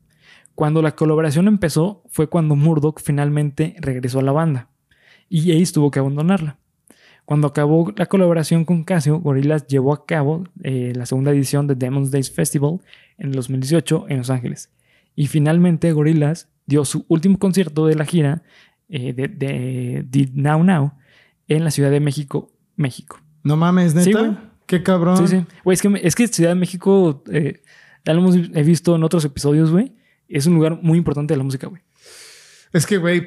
[0.59, 4.69] Cuando la colaboración empezó fue cuando Murdoch finalmente regresó a la banda
[5.29, 6.59] y Ace tuvo que abandonarla.
[7.25, 11.77] Cuando acabó la colaboración con Casio, Gorillaz llevó a cabo eh, la segunda edición de
[11.77, 12.81] Demon's Days Festival
[13.19, 14.71] en el 2018 en Los Ángeles.
[15.15, 18.43] Y finalmente Gorillaz dio su último concierto de la gira
[18.89, 20.93] eh, de, de, de Now Now
[21.47, 23.21] en la Ciudad de México, México.
[23.45, 24.19] No mames, Sí, neta.
[24.19, 24.37] güey.
[24.67, 25.19] Qué cabrón.
[25.19, 25.45] Sí, sí.
[25.63, 27.63] Güey, es que, me- es que Ciudad de México, eh,
[28.05, 29.95] ya lo hemos he visto en otros episodios, güey.
[30.29, 31.83] Es un lugar muy importante de la música, güey.
[32.73, 33.27] Es que, güey,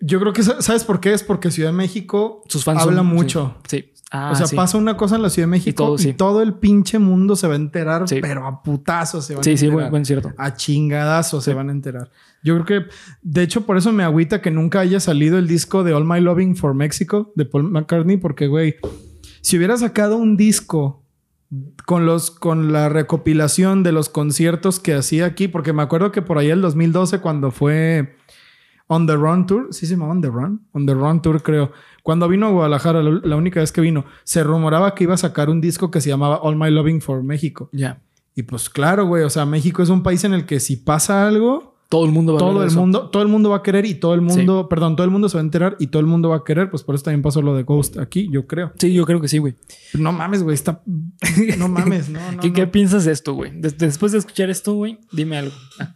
[0.00, 1.12] yo creo que, sa- ¿sabes por qué?
[1.12, 3.56] Es porque Ciudad de México Sus fans habla son- mucho.
[3.66, 3.78] Sí.
[3.78, 3.88] sí.
[4.14, 4.54] Ah, o sea, sí.
[4.54, 6.46] pasa una cosa en la Ciudad de México y todo, todo, sí.
[6.46, 8.18] el pinche mundo se va a enterar, Sí.
[8.20, 9.90] pero a putazos se van a Sí, sí, enterar.
[9.90, 10.32] buen, cierto.
[10.36, 11.56] A chingadazos se Sí.
[11.56, 12.10] van a enterar.
[12.42, 12.90] Yo creo que,
[13.22, 16.20] de hecho, por eso me agüita que nunca haya salido el disco de All My
[16.20, 18.76] Loving for Mexico de Paul McCartney, porque, güey,
[19.40, 21.01] si hubiera sacado un disco
[21.86, 26.22] con los con la recopilación de los conciertos que hacía aquí, porque me acuerdo que
[26.22, 28.16] por ahí el 2012 cuando fue
[28.86, 31.72] On the Run Tour, sí se llamaba On the Run, On the Run Tour creo.
[32.02, 35.18] Cuando vino a Guadalajara, la, la única vez que vino, se rumoraba que iba a
[35.18, 37.70] sacar un disco que se llamaba All My Loving for México.
[37.72, 38.02] Ya.
[38.34, 41.26] Y pues claro, güey, o sea, México es un país en el que si pasa
[41.26, 42.80] algo, Todo el mundo va a todo de el eso.
[42.80, 45.28] mundo, todo el mundo va a querer y todo el mundo, perdón, todo el mundo
[45.28, 47.20] se va a enterar y todo el mundo va a querer, pues por eso también
[47.20, 48.72] pasó lo de Ghost aquí, yo creo.
[48.78, 49.56] Sí, yo creo que sí, güey.
[49.92, 50.80] No mames, güey, está
[51.58, 52.40] no mames, no, no.
[52.40, 52.54] ¿Qué, no.
[52.54, 53.52] qué piensas de esto, güey?
[53.60, 55.54] Des- después de escuchar esto, güey, dime algo.
[55.78, 55.94] Ah,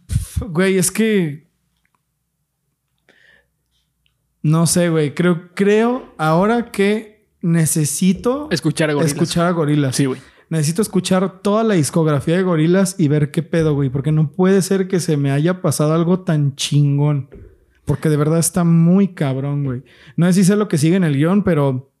[0.49, 1.47] Güey, es que
[4.43, 9.95] no sé, güey, creo creo ahora que necesito escuchar a escuchar a Gorilas.
[9.95, 10.21] Sí, güey.
[10.49, 13.89] Necesito escuchar toda la discografía de Gorilas y ver qué pedo, güey.
[13.89, 17.29] Porque no puede ser que se me haya pasado algo tan chingón.
[17.85, 19.83] Porque de verdad está muy cabrón, güey.
[20.15, 21.91] No sé si sé lo que sigue en el guion, pero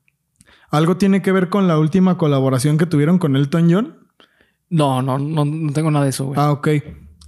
[0.69, 3.97] algo tiene que ver con la última colaboración que tuvieron con Elton John.
[4.69, 6.39] No, no, no, no tengo nada de eso, güey.
[6.39, 6.67] Ah, ok.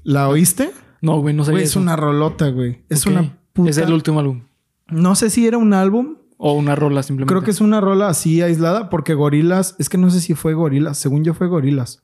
[0.03, 0.71] ¿La oíste?
[1.01, 1.79] no, güey, no sabía Güey, es eso.
[1.79, 2.83] una rolota, güey.
[2.89, 3.69] Es una puta...
[3.69, 4.43] Es el último álbum.
[4.87, 6.17] No sé si era un álbum.
[6.41, 7.33] O una rola simplemente.
[7.33, 9.75] Creo que es una rola así aislada porque Gorilas...
[9.77, 10.97] Es que no sé si fue Gorilas.
[10.97, 12.01] Según yo fue Gorilas.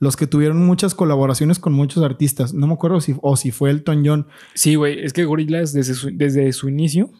[0.00, 2.52] Los que tuvieron muchas colaboraciones con muchos artistas.
[2.52, 3.14] No me acuerdo si...
[3.22, 4.26] O si fue Elton John.
[4.54, 5.04] Sí, güey.
[5.04, 7.12] Es que Gorillaz desde su, desde su inicio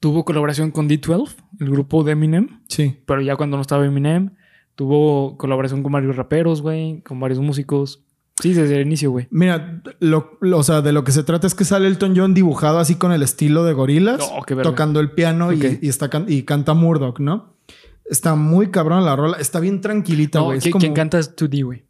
[0.00, 2.60] tuvo colaboración con D12, el grupo de Eminem.
[2.66, 2.96] Sí.
[3.06, 4.30] Pero ya cuando no estaba Eminem,
[4.74, 8.02] tuvo colaboración con varios raperos, güey, con varios músicos.
[8.40, 9.28] Sí, desde el inicio, güey.
[9.30, 12.34] Mira, lo, lo- o sea, de lo que se trata es que sale Elton John
[12.34, 14.70] dibujado así con el estilo de gorilas, No, qué verga.
[14.70, 17.56] tocando el piano y- está can- y canta Murdoch, ¿no?
[18.04, 19.36] Está muy cabrón la rola.
[19.38, 20.58] Está bien tranquilita, No, güey.
[20.58, 20.80] es ¿quién, como...
[20.80, 21.84] quién canta es 2D, güey.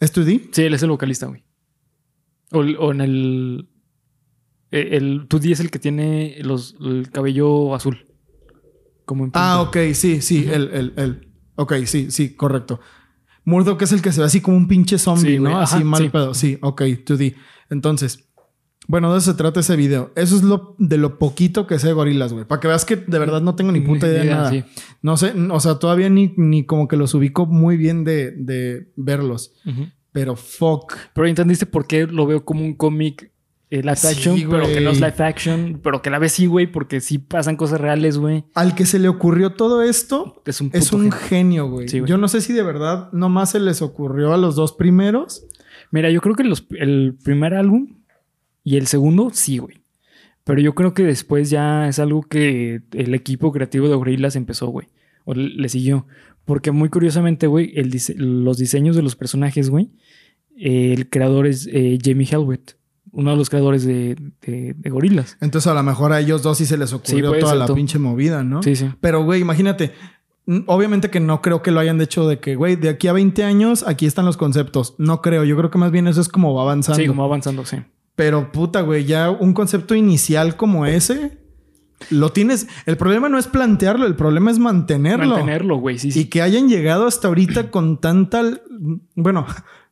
[0.00, 0.48] ¿Es 2D?
[0.52, 1.44] Sí, él es el vocalista, güey.
[2.52, 3.68] O, el- o en el.
[4.70, 8.06] eh, El 2D es el que tiene los, el cabello azul.
[9.04, 11.28] Como en Ah, ok, sí, sí, el, el, el.
[11.56, 12.80] Ok, sí, sí, correcto.
[13.46, 15.50] Murdoch es el que se ve así como un pinche zombie, Sí, ¿no?
[15.58, 16.08] ajá, así mal sí.
[16.10, 16.34] pedo.
[16.34, 17.34] Sí, ok, 2D.
[17.70, 18.28] Entonces,
[18.88, 20.12] bueno, de eso se trata ese video.
[20.14, 22.44] Eso es lo de lo poquito que sé de gorilas, güey.
[22.44, 24.50] Para que veas que de verdad no tengo ni puta idea de nada.
[24.50, 24.64] sí.
[25.00, 28.92] No sé, o sea, todavía ni, ni como que los ubico muy bien de, de
[28.96, 29.54] verlos.
[30.12, 30.94] Pero fuck.
[31.14, 33.32] Pero entendiste por qué lo veo como un cómic
[33.70, 36.46] eh, live Sí, action, pero que no es live action, pero que la ves sí,
[36.46, 38.44] güey, porque sí pasan cosas reales, güey.
[38.54, 41.68] Al que se le ocurrió todo esto, Es un, es un genio.
[41.68, 41.88] güey.
[41.88, 42.00] Sí.
[42.06, 45.44] Yo no sé si de verdad nomás se les ocurrió a los dos primeros.
[45.90, 47.98] Mira, yo creo que los- el primer álbum
[48.64, 49.82] y el segundo, sí, güey.
[50.44, 54.68] Pero yo creo que después ya es algo que el equipo creativo de Gorillaz empezó,
[54.68, 54.86] güey.
[55.24, 56.06] O le, siguió.
[56.44, 59.90] Porque muy curiosamente, güey, dise- los diseños de los personajes, güey,
[60.56, 62.75] eh, el creador es eh, Jamie Helwet,
[63.16, 65.38] uno de los creadores de, de, de Gorillaz.
[65.40, 68.44] Entonces a lo mejor a ellos dos sí se les ocurrió toda la pinche movida,
[68.44, 68.62] ¿no?
[68.62, 68.90] Sí, sí.
[69.00, 69.94] Pero, güey, imagínate.
[70.66, 73.42] Obviamente que no creo que lo hayan hecho de que, güey, de aquí a 20
[73.42, 74.94] años, aquí están los conceptos.
[74.98, 75.44] No creo.
[75.44, 77.00] Yo creo que más bien eso es como va avanzando.
[77.00, 77.78] Sí, como avanzando, sí.
[78.14, 81.38] Pero puta, güey, ya un concepto inicial como ese,
[82.10, 82.68] lo tienes.
[82.84, 85.26] El problema no es plantearlo, el problema es mantenerlo.
[85.26, 86.20] Mantenerlo, güey, sí, sí.
[86.20, 88.42] Y que hayan llegado hasta ahorita con tanta,
[89.14, 89.46] bueno,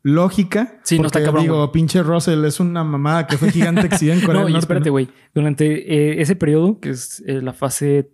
[0.05, 0.78] lógica.
[0.84, 4.20] Sí, no está cabrón, Digo, pinche Russell es una mamada que fue gigante exhibida en
[4.24, 4.92] Corea no, del y Norte, espérate, ¿no?
[4.92, 5.09] güey.
[5.34, 8.11] Durante eh, ese periodo, que es eh, la fase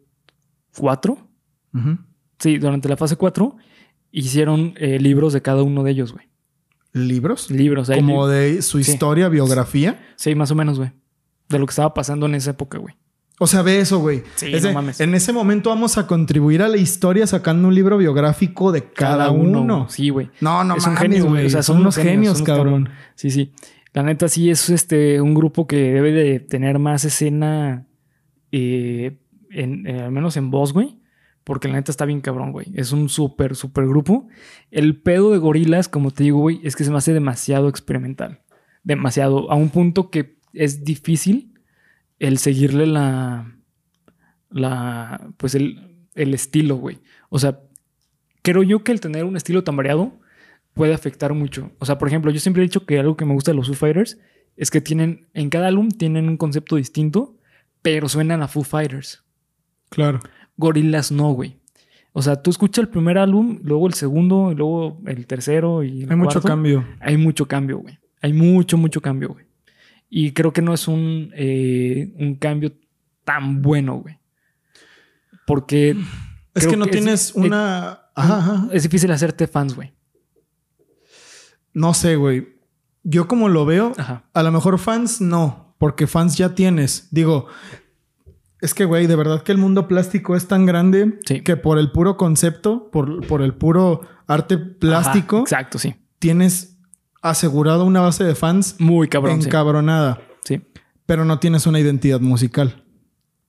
[0.79, 1.19] 4,
[1.75, 1.99] Ujú.
[2.39, 3.57] sí, durante la fase 4,
[4.13, 6.29] hicieron eh, libros de cada uno de ellos, güey.
[6.93, 7.51] ¿Libros?
[7.51, 8.91] Libros, Como de su Sí.
[8.93, 10.01] historia, biografía.
[10.17, 10.91] Sí, más o menos, güey.
[11.49, 12.97] De lo que estaba pasando en esa época, güey.
[13.43, 14.23] O sea, ve eso, güey.
[14.35, 15.01] Sí, Ese- no mames.
[15.01, 19.31] En ese momento vamos a contribuir a la historia sacando un libro biográfico de cada,
[19.31, 19.87] uno.
[19.89, 20.29] Sí, güey.
[20.43, 21.47] No, no es un mames, genio, güey.
[21.47, 22.91] O sea, son unos genios, cabrón.
[23.15, 23.53] Sí, sí.
[23.95, 27.87] La neta, sí es este un grupo que debe de tener más escena,
[28.53, 29.17] eh,
[29.51, 30.99] en, eh, al menos en voz, güey.
[31.43, 32.67] Porque la neta está bien cabrón, güey.
[32.75, 34.29] Es un súper, súper grupo.
[34.71, 38.43] El pedo de gorilas, como te digo, güey, es que se me hace demasiado experimental.
[38.85, 39.51] Demasiado.
[39.51, 41.50] A un punto que es difícil
[42.21, 43.53] el seguirle la.
[44.51, 45.29] La.
[45.37, 46.99] Pues el, el estilo, güey.
[47.29, 47.61] O sea,
[48.43, 50.21] creo yo que el tener un estilo tan variado
[50.75, 51.73] puede afectar mucho.
[51.79, 53.67] O sea, por ejemplo, yo siempre he dicho que algo que me gusta de los
[53.67, 54.19] Foo Fighters
[54.57, 57.37] es que tienen, en cada álbum tienen un concepto distinto,
[57.83, 59.25] pero suenan a Foo Fighters.
[59.89, 60.21] Claro.
[60.57, 61.57] Gorilas no, güey.
[62.13, 66.03] O sea, tú escuchas el primer álbum, luego el segundo, y luego el tercero y
[66.03, 66.85] el Hay mucho cambio.
[67.01, 67.99] Hay mucho cambio, güey.
[68.21, 69.47] Hay mucho, mucho cambio, güey.
[70.11, 72.73] Y creo que no es un, eh, un cambio
[73.25, 74.19] tan bueno, güey.
[75.47, 75.97] Porque
[76.55, 78.01] Es que no que tienes es- una.
[78.15, 78.69] Ajá, ajá.
[78.73, 79.93] es difícil hacerte fans, güey.
[81.73, 82.49] No sé, güey.
[83.03, 84.25] Yo como lo veo, Ajá.
[84.35, 87.09] a lo mejor fans no, porque fans ya tienes.
[87.13, 87.47] Digo,
[88.61, 91.41] es que, güey, de verdad que el mundo plástico es tan grande Sí.
[91.43, 95.95] que por el puro concepto, por, por el puro arte plástico, Ajá, exacto, sí.
[96.19, 96.70] tienes
[97.23, 99.41] asegurado una base de fans Muy cabrón.
[99.43, 99.49] sí.
[99.49, 100.61] encabronada, Sí.
[101.07, 102.85] pero no tienes una identidad musical.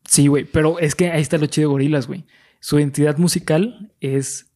[0.05, 0.45] Sí, güey.
[0.45, 2.25] Pero es que ahí está lo chido de Gorilas, güey.
[2.59, 4.51] Su identidad musical es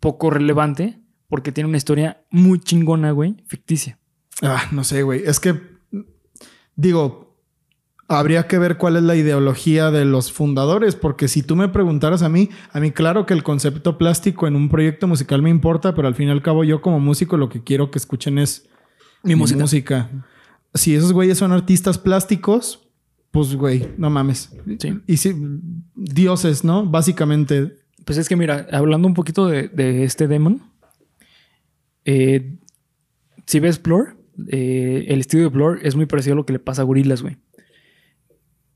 [0.00, 3.98] poco relevante porque tiene una historia muy chingona, güey, ficticia.
[4.42, 5.22] Ah, no sé, güey.
[5.24, 5.60] Es que,
[6.76, 7.27] digo,
[8.08, 12.22] habría que ver cuál es la ideología de los fundadores, porque si tú me preguntaras
[12.22, 15.94] a mí, a mí claro que el concepto plástico en un proyecto musical me importa,
[15.94, 18.66] pero al fin y al cabo yo como músico lo que quiero que escuchen es
[19.22, 19.60] Mi música.
[19.60, 20.10] música.
[20.74, 22.88] Si esos güeyes son artistas plásticos,
[23.30, 24.56] pues güey, no mames.
[24.78, 25.00] Sí.
[25.06, 25.34] Y si
[25.94, 26.86] dioses, ¿no?
[26.86, 27.76] Básicamente.
[28.06, 30.62] Pues es que mira, hablando un poquito de, de este Demon,
[32.06, 32.56] eh,
[33.44, 34.16] si ves Blur,
[34.48, 37.20] eh, el estilo de Blur es muy parecido a lo que le pasa a Gorilas,
[37.20, 37.36] güey.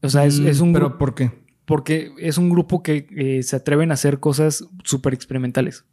[0.03, 0.99] O sea, es, es un Mm, Pero.
[0.99, 1.31] ¿por qué?
[1.65, 5.85] Porque es un grupo que eh, se atreven a hacer cosas súper experimentales.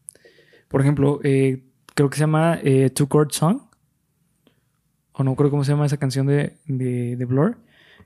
[0.67, 1.63] Por ejemplo, eh,
[1.95, 3.61] creo que se llama eh, Two Chord Song.
[5.11, 7.57] O no creo cómo se llama esa canción de, de, de Blur.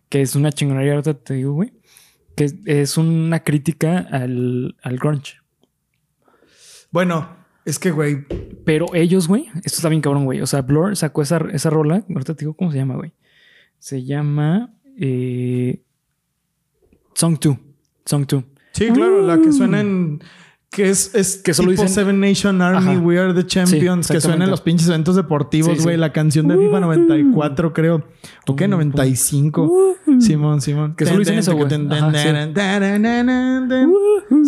[0.10, 1.74] Que es una chingonería, ahorita te digo, güey.
[2.36, 5.38] Que es, es una crítica al, al grunge.
[6.92, 7.30] Bueno,
[7.66, 8.26] es que, güey,
[8.66, 10.42] Pero ellos, güey, esto está bien cabrón, güey.
[10.42, 12.04] O sea, Blur sacó esa, esa rola.
[12.10, 13.14] Ahorita te digo cómo se llama, güey.
[13.80, 15.82] Se llama eh,
[17.16, 17.58] Song 2.
[18.06, 18.44] Song 2.
[18.74, 20.20] Sí, claro, la que suena en
[20.72, 23.00] Que es, es Que solo tipo dicen- Seven Nation Army, Ajá.
[23.00, 25.84] We Are the Champions, que suena en los pinches eventos deportivos, Sí, sí.
[25.84, 25.98] güey.
[25.98, 28.04] La canción de FIFA 94, creo.
[28.48, 28.64] ¿O qué?
[28.66, 29.64] Tum, 95.
[30.08, 30.20] Uh.
[30.20, 30.96] Simón, Simón.
[30.96, 31.70] Que solo dicen eso, güey.
[31.70, 31.78] Sí.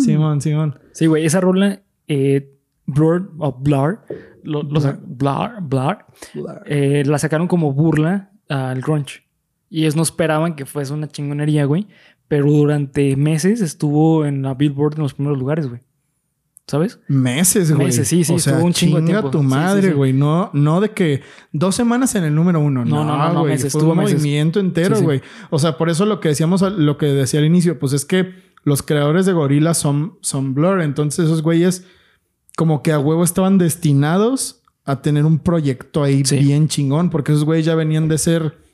[0.04, 0.78] Simón, Simón.
[0.92, 2.52] Sí, güey, esa rola, eh,
[2.86, 4.00] Blur o Blur,
[4.42, 5.98] lo, lo Blur, Blur,
[6.66, 9.24] eh, la sacaron como burla al grunge.
[9.68, 11.88] Y ellos no esperaban que fuese una chingonería, güey.
[12.28, 15.80] Pero durante meses estuvo en la Billboard en los primeros lugares, güey.
[16.66, 16.98] ¿Sabes?
[17.06, 17.86] Meses, güey.
[17.86, 19.30] Meses, sí, sí, O sea, un chingo de tiempo.
[19.30, 19.94] tu Sí, sí, madre, sí.
[19.94, 20.12] güey.
[20.12, 21.22] No, no de que
[21.52, 22.84] dos semanas en el número uno.
[22.84, 23.52] No, No, no, güey.
[23.52, 24.18] meses, Fue estuvo un meses.
[24.18, 25.22] movimiento entero, güey.
[25.50, 28.34] O sea, por eso lo que decíamos, lo que decía al inicio, pues es que
[28.64, 30.80] los creadores de Gorilla son, son Blur.
[30.82, 31.84] Entonces esos güeyes
[32.56, 37.10] como que a huevo estaban destinados a tener un proyecto ahí bien chingón.
[37.10, 38.65] Porque esos güeyes ya venían de ser...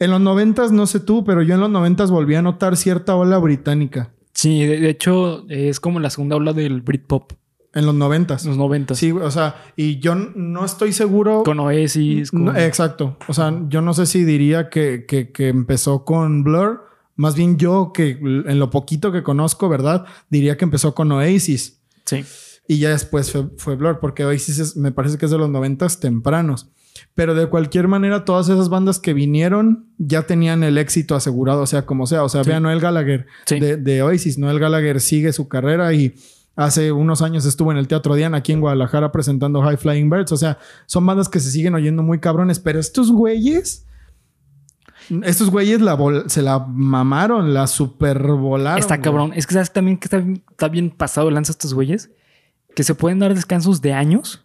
[0.00, 3.14] En los noventas, no sé tú, pero yo en los noventas volví a notar cierta
[3.14, 4.10] ola británica.
[4.34, 7.32] Sí, de, de hecho, es como la segunda ola del Britpop,
[7.74, 8.44] En los noventas.
[8.46, 8.98] los noventas.
[8.98, 11.42] Sí, o sea, y yo no estoy seguro.
[11.44, 12.46] Con Oasis, con...
[12.46, 13.16] No, exacto.
[13.28, 16.86] O sea, yo no sé si diría que, que- que empezó con Blur.
[17.16, 20.06] Más bien yo, que en lo poquito que conozco, ¿verdad?
[20.30, 21.78] Diría que empezó con Oasis.
[22.06, 22.24] Sí.
[22.66, 25.50] Y ya después fue, fue Blur, porque Oasis es- me parece que es de los
[25.50, 26.70] noventas tempranos.
[27.14, 31.66] Pero de cualquier manera, todas esas bandas que vinieron ya tenían el éxito asegurado, o
[31.66, 32.24] sea, como sea.
[32.24, 32.50] O sea, Sí.
[32.50, 33.58] vean Noel Gallagher Sí.
[33.60, 34.38] de, de Oasis.
[34.38, 36.14] Noel Gallagher sigue su carrera y
[36.56, 40.32] hace unos años estuvo en el Teatro Diana aquí en Guadalajara presentando High Flying Birds.
[40.32, 43.86] O sea, son bandas que se siguen oyendo muy cabrones, pero estos güeyes.
[45.24, 48.78] Estos güeyes la se la mamaron, la supervolaron.
[48.78, 49.04] Está güey.
[49.04, 49.32] cabrón.
[49.34, 52.10] Es que sabes también que está, bien- está bien pasado lanza estos güeyes.
[52.76, 54.44] Que se pueden dar descansos de años.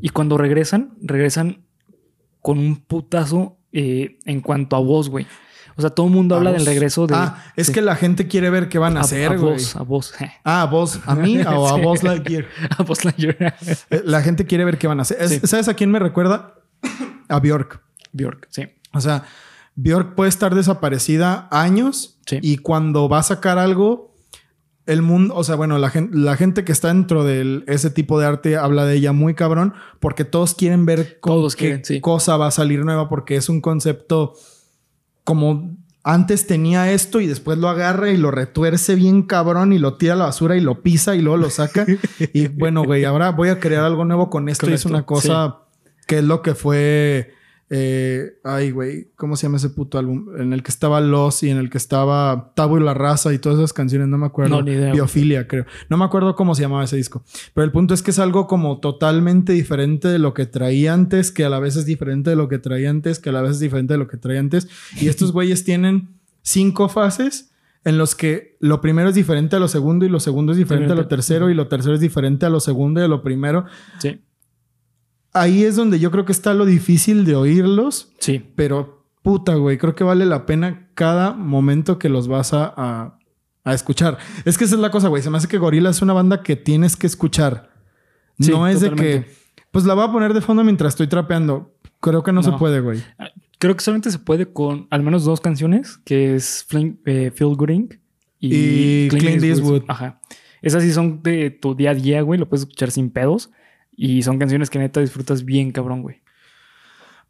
[0.00, 1.64] Y cuando regresan, regresan
[2.40, 5.26] con un putazo eh, en cuanto a voz, güey.
[5.76, 6.58] O sea, todo el mundo A habla vos.
[6.58, 7.14] del regreso de.
[7.14, 9.52] Ah, es que la gente quiere ver qué van a, a, hacer, a güey.
[9.52, 10.14] voz, a voz.
[10.44, 12.46] Ah, a vos, a mí o a vos Lightyear.
[12.78, 13.54] a voz Lightyear.
[13.90, 15.26] Eh, La gente quiere ver qué van a hacer.
[15.28, 15.40] Sí.
[15.44, 16.54] ¿Sabes a quién me recuerda?
[17.28, 17.80] A Bjork.
[18.12, 18.64] Bjork, sí.
[18.92, 19.24] O sea,
[19.76, 22.38] Bjork puede estar desaparecida años Sí.
[22.42, 24.09] y cuando va a sacar algo,
[24.86, 28.18] el mundo, o sea, bueno, la gente, la gente que está dentro de ese tipo
[28.18, 32.00] de arte habla de ella muy cabrón porque todos quieren ver Todos qué quieren, sí.
[32.00, 34.34] cosa va a salir nueva porque es un concepto
[35.24, 39.94] como antes tenía esto y después lo agarra y lo retuerce bien cabrón y lo
[39.94, 41.86] tira a la basura y lo pisa y luego lo saca.
[42.32, 44.68] y bueno, güey, ahora voy a crear algo nuevo con esto.
[44.70, 45.58] Y es una cosa
[46.06, 47.34] que es lo que fue.
[47.72, 50.26] Eh, ay, güey, ¿cómo se llama ese puto álbum?
[50.36, 53.38] En el que estaba Los y en el que estaba Tabo y la Raza y
[53.38, 54.56] todas esas canciones, no me acuerdo.
[54.56, 54.92] No, ni idea.
[54.92, 55.66] Biofilia, creo.
[55.88, 57.22] No me acuerdo cómo se llamaba ese disco.
[57.54, 61.30] Pero el punto es que es algo como totalmente diferente de lo que traía antes,
[61.30, 63.52] que a la vez es diferente de lo que traía antes, que a la vez
[63.52, 64.68] es diferente de lo que traía antes.
[65.00, 67.52] Y estos güeyes tienen cinco fases
[67.84, 70.92] en los que lo primero es diferente a lo segundo y lo segundo es diferente
[70.92, 73.64] a lo tercero y lo tercero es diferente a lo segundo y a lo primero.
[74.00, 74.20] Sí.
[75.32, 78.44] Ahí es donde yo creo que está lo difícil de oírlos, Sí.
[78.56, 83.18] pero puta, güey, creo que vale la pena cada momento que los vas a, a-
[83.62, 84.18] a escuchar.
[84.44, 85.22] Es que esa es la cosa, güey.
[85.22, 87.70] Se me hace que Gorila es una banda que tienes que escuchar.
[88.40, 89.26] Sí, no es de que,
[89.70, 91.74] pues la voy a poner de fondo mientras estoy trapeando.
[92.00, 93.02] Creo que no, se puede, güey.
[93.58, 97.54] Creo que solamente se puede con al menos dos canciones, que es Fling- eh, Feel
[97.54, 97.94] Good Inc.
[98.40, 99.82] Y Clint Eastwood.
[99.86, 100.20] Ajá.
[100.62, 102.40] Esas sí son de tu día a día, güey.
[102.40, 103.50] Lo puedes escuchar sin pedos.
[103.96, 106.22] Y son canciones que neta disfrutas bien, cabrón, güey.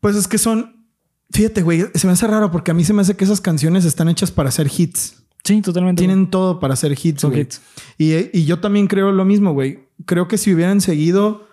[0.00, 0.86] Pues es que son.
[1.32, 3.84] Fíjate, güey, se me hace raro porque a mí se me hace que esas canciones
[3.84, 5.22] están hechas para hacer hits.
[5.44, 6.00] Sí, totalmente.
[6.00, 7.42] Tienen todo para hacer hits, son güey.
[7.42, 7.60] hits.
[7.98, 9.88] Y, y yo también creo lo mismo, güey.
[10.06, 11.48] Creo que si hubieran seguido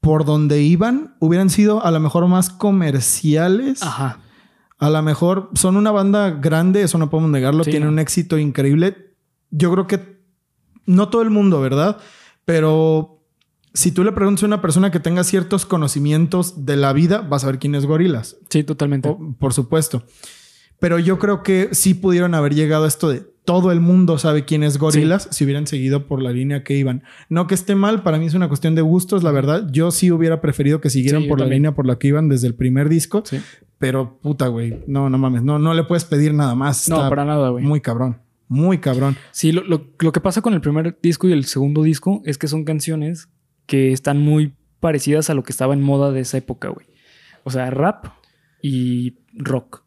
[0.00, 3.82] por donde iban, hubieran sido a lo mejor más comerciales.
[3.82, 4.20] Ajá.
[4.78, 7.64] A lo mejor son una banda grande, eso no podemos negarlo.
[7.64, 9.14] Sí, Tienen un éxito increíble.
[9.50, 10.20] Yo creo que
[10.84, 11.96] no todo el mundo, ¿verdad?
[12.44, 13.15] Pero
[13.76, 17.44] si tú le preguntas a una persona que tenga ciertos conocimientos de la vida, vas
[17.44, 18.36] a ver quién es Gorilas.
[18.48, 19.08] Sí, totalmente.
[19.08, 20.02] Oh, por supuesto.
[20.78, 24.44] Pero yo creo que sí pudieron haber llegado a esto de todo el mundo sabe
[24.44, 27.04] quién es Gorilas si hubieran seguido por la línea que iban.
[27.28, 29.68] No que esté mal, para mí es una cuestión de gustos, la verdad.
[29.70, 32.48] Yo sí hubiera preferido que siguieran Sí, por la línea por la que iban desde
[32.48, 33.22] el primer disco.
[33.24, 33.38] Sí.
[33.78, 34.82] Pero puta, güey.
[34.88, 35.42] No, no mames.
[35.44, 36.88] No, no le puedes pedir nada más.
[36.88, 37.64] No, Está para nada, güey.
[37.64, 38.18] Muy cabrón.
[38.48, 39.16] Muy cabrón.
[39.30, 42.38] Sí, lo, lo- lo que pasa con el primer disco y el segundo disco es
[42.38, 43.28] que son canciones
[43.66, 46.86] que están muy parecidas a lo que estaba en moda de esa época, güey.
[47.44, 48.06] O sea, rap
[48.62, 49.82] y rock.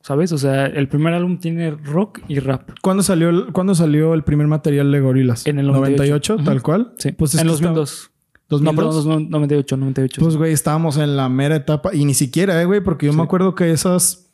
[0.00, 0.32] ¿Sabes?
[0.32, 2.70] O sea, el primer álbum tiene rock y rap.
[2.82, 5.46] ¿Cuándo salió el, ¿cuándo salió el primer material de Gorilas?
[5.46, 6.38] En el 98.
[6.44, 6.64] tal Ujú.
[6.64, 6.92] cual.
[6.98, 7.12] Sí.
[7.12, 8.10] Pues es en los estaba- 2002.
[8.48, 8.74] 2002.
[9.06, 10.20] No, perdón, 98, 98.
[10.20, 11.94] Pues, güey, estábamos en la mera etapa.
[11.94, 13.18] Y ni siquiera, eh, güey, porque yo Sí.
[13.18, 14.28] me acuerdo que esas.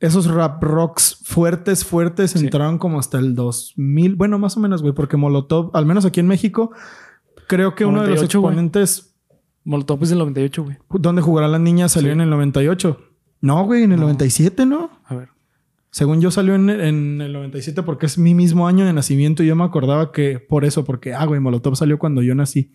[0.00, 2.40] esos rap rocks fuertes, fuertes, Sí.
[2.40, 4.16] entraron como hasta el 2000.
[4.16, 6.72] Bueno, más o menos, güey, porque Molotov, al menos aquí en México,
[7.46, 8.52] creo que uno de los 98, güey.
[8.52, 9.14] exponentes
[9.64, 10.76] Molotov es del 98, güey.
[10.90, 12.12] donde jugará la niña salió Sí.
[12.14, 12.98] en el 98.
[13.40, 14.04] No, güey, en el No.
[14.06, 14.90] 97, ¿no?
[15.06, 15.28] A ver.
[15.90, 19.46] Según yo salió en, en el 97 porque es mi mismo año de nacimiento y
[19.46, 22.74] yo me acordaba que por eso, porque, ah, güey, Molotov salió cuando yo nací.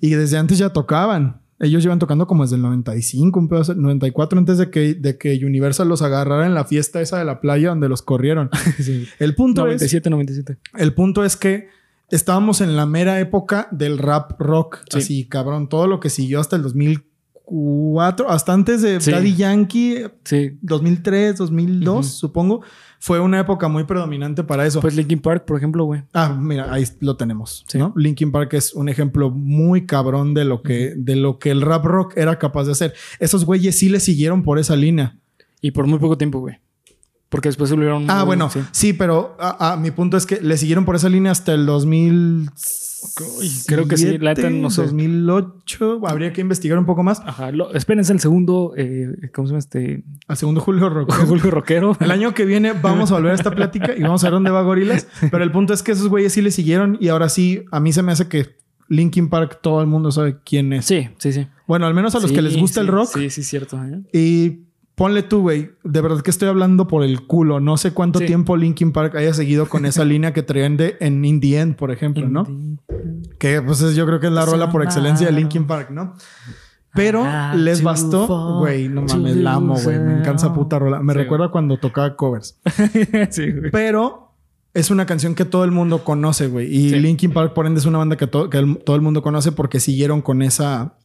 [0.00, 1.42] Y desde antes ya tocaban.
[1.58, 5.40] Ellos llevan tocando como desde el 95, un pedazo, 94, antes de que, de que
[5.44, 8.50] Universal los agarrara en la fiesta esa de la playa donde los corrieron.
[8.78, 9.06] Sí.
[9.18, 10.58] El punto, es, 97, 97.
[10.76, 11.68] el punto es que
[12.10, 14.80] estábamos en la mera época del rap rock.
[14.90, 14.98] Sí.
[14.98, 19.10] Así, cabrón, todo lo que siguió hasta el 2004, hasta antes de Sí.
[19.10, 20.58] Daddy Yankee, Sí.
[20.62, 22.14] 2003, 2002, Ujú.
[22.16, 22.60] supongo,
[22.98, 24.80] fue una época muy predominante para eso.
[24.80, 26.02] Pues Linkin Park, por ejemplo, güey.
[26.14, 27.78] ah, mira, ahí lo tenemos, Sí.
[27.78, 27.92] ¿no?
[27.96, 31.84] Linkin Park es un ejemplo muy cabrón de lo que de lo que el rap
[31.84, 32.94] rock era capaz de hacer.
[33.20, 35.18] Esos güeyes sí le siguieron por esa línea.
[35.62, 36.56] Y por muy poco tiempo, güey.
[37.28, 38.08] Porque después se volvieron.
[38.08, 38.60] Ah, bueno, sí.
[38.70, 41.66] sí, pero ah, ah, mi punto es que le siguieron por esa línea hasta el
[41.66, 42.50] 2000
[43.38, 44.82] Uy, creo que sí, la neta no sé.
[44.82, 47.20] 2008, habría que investigar un poco más.
[47.24, 47.50] Ajá.
[47.52, 48.74] Lo, espérense el segundo.
[48.76, 50.04] eh, ¿Cómo se llama este?
[50.28, 51.12] Al segundo Julio Rock.
[51.26, 51.96] Julio Rockero.
[52.00, 54.50] El año que viene vamos a volver a esta plática y vamos a ver dónde
[54.50, 55.06] va Gorilas.
[55.30, 57.92] Pero el punto es que esos güeyes sí le siguieron y ahora sí, a mí
[57.92, 58.56] se me hace que
[58.88, 60.84] Linkin Park todo el mundo sabe quién es.
[60.86, 61.46] Sí, sí, sí.
[61.66, 63.08] Bueno, al menos a los Sí, que les gusta sí, el rock.
[63.14, 63.78] Sí, sí, cierto.
[63.84, 64.02] ¿eh?
[64.12, 64.65] Y
[64.96, 67.60] ponle tú, güey, de verdad que estoy hablando por el culo.
[67.60, 68.26] No sé cuánto Sí.
[68.26, 71.76] tiempo Linkin Park haya seguido con esa línea que traían de en In the End,
[71.76, 72.46] por ejemplo, ¿no?
[73.38, 76.14] Que pues es- yo creo que es la rola por excelencia de Linkin Park, ¿no?
[76.94, 81.00] Pero les bastó, güey, no mames, la amo, güey, me encanta esa puta rola.
[81.02, 82.58] Me Sí, recuerda cuando tocaba covers.
[83.30, 83.70] sí, güey.
[83.70, 84.32] Pero
[84.72, 86.74] es una canción que todo el mundo conoce, güey.
[86.74, 86.98] Y Sí.
[87.00, 89.52] Linkin Park, por ende, es una banda que, to- que el- todo el mundo conoce
[89.52, 90.96] porque siguieron con esa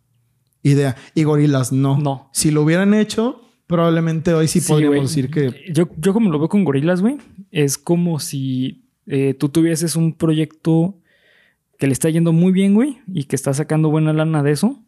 [0.63, 0.95] idea.
[1.13, 1.97] Y Gorilas no.
[1.97, 2.29] No.
[2.31, 5.71] Si lo hubieran hecho, probablemente hoy sí, Sí, podríamos decir que...
[5.73, 7.17] Yo, yo como lo veo con gorilas, güey,
[7.49, 10.99] es como si eh, tú tuvieses un proyecto
[11.79, 14.85] que le está yendo muy bien, güey, y que está sacando buena lana de eso,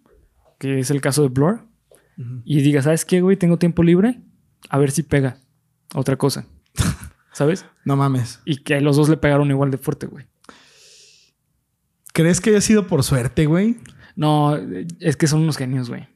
[0.59, 1.61] que es el caso de Blur,
[2.45, 3.37] y digas, ¿sabes qué, güey?
[3.37, 4.21] Tengo tiempo libre,
[4.69, 5.37] a ver si pega
[5.95, 6.45] otra cosa,
[7.33, 7.65] ¿sabes?
[7.85, 8.41] No mames.
[8.45, 10.27] Y que los dos le pegaron igual de fuerte, güey.
[12.13, 13.77] ¿Crees que haya sido por suerte, güey?
[14.15, 14.55] No,
[14.99, 16.07] es que son unos genios, güey.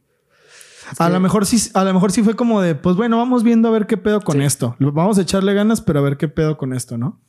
[1.00, 3.68] A lo mejor sí, a lo mejor sí fue como de, pues bueno, vamos viendo
[3.68, 4.44] a ver qué pedo con Sí.
[4.44, 4.76] esto.
[4.80, 7.22] Vamos a echarle ganas, pero a ver qué pedo con esto, ¿no?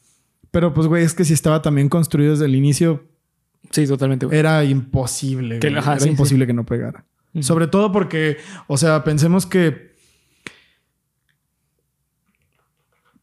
[0.50, 3.04] Pero pues, güey, es que si estaba también construido desde el inicio,
[3.70, 4.38] Sí, totalmente, güey.
[4.38, 5.58] era imposible.
[5.58, 5.78] Que- güey.
[5.78, 7.04] ajá, era sí, imposible que no pegara.
[7.40, 9.88] Sobre todo porque, o sea, pensemos que.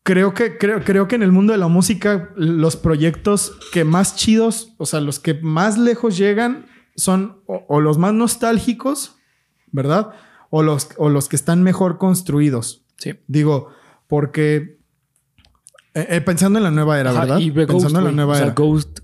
[0.03, 4.15] Creo que, creo, creo que en el mundo de la música, los proyectos que más
[4.15, 9.15] chidos, o sea, los que más lejos llegan, son o, o los más nostálgicos,
[9.71, 10.11] ¿verdad?
[10.49, 12.83] O los, o los que están mejor construidos.
[12.97, 13.13] Sí.
[13.27, 13.69] Digo,
[14.07, 14.79] porque
[15.93, 17.39] eh, eh, pensando en la nueva era, Ajá, ¿verdad?
[17.39, 18.53] y pensando Ghost, en la nueva O sea, era.
[18.53, 18.99] Ghost.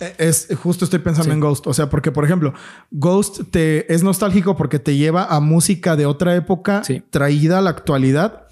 [0.00, 1.34] Eh, Es justo estoy pensando Sí.
[1.34, 1.66] en Ghost.
[1.66, 2.52] O sea, porque, por ejemplo,
[2.90, 7.02] Ghost te es nostálgico porque te lleva a música de otra época Sí.
[7.10, 8.46] traída a la actualidad.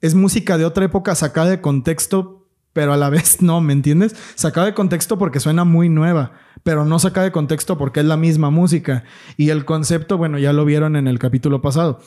[0.00, 2.37] Es música de otra época sacada de contexto,
[2.72, 4.14] pero a la vez no, ¿me entiendes?
[4.34, 8.16] Sacada de contexto porque suena muy nueva, pero no sacada de contexto porque es la
[8.16, 9.04] misma música.
[9.36, 12.00] Y el concepto, bueno, ya lo vieron en el capítulo pasado.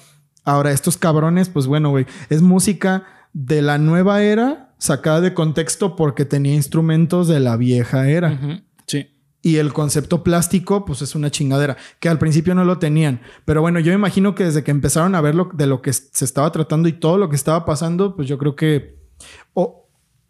[0.44, 5.96] Ahora, estos cabrones, pues bueno, güey, es música de la nueva era sacada de contexto
[5.96, 8.34] porque tenía instrumentos de la vieja era.
[8.34, 8.62] Ujú.
[8.88, 9.08] Sí.
[9.44, 13.22] Y el concepto plástico, pues es una chingadera, que al principio no lo tenían.
[13.46, 15.94] Pero bueno, yo me imagino que desde que empezaron a ver lo, de lo que
[15.94, 19.00] se estaba tratando y todo lo que estaba pasando, pues yo creo que...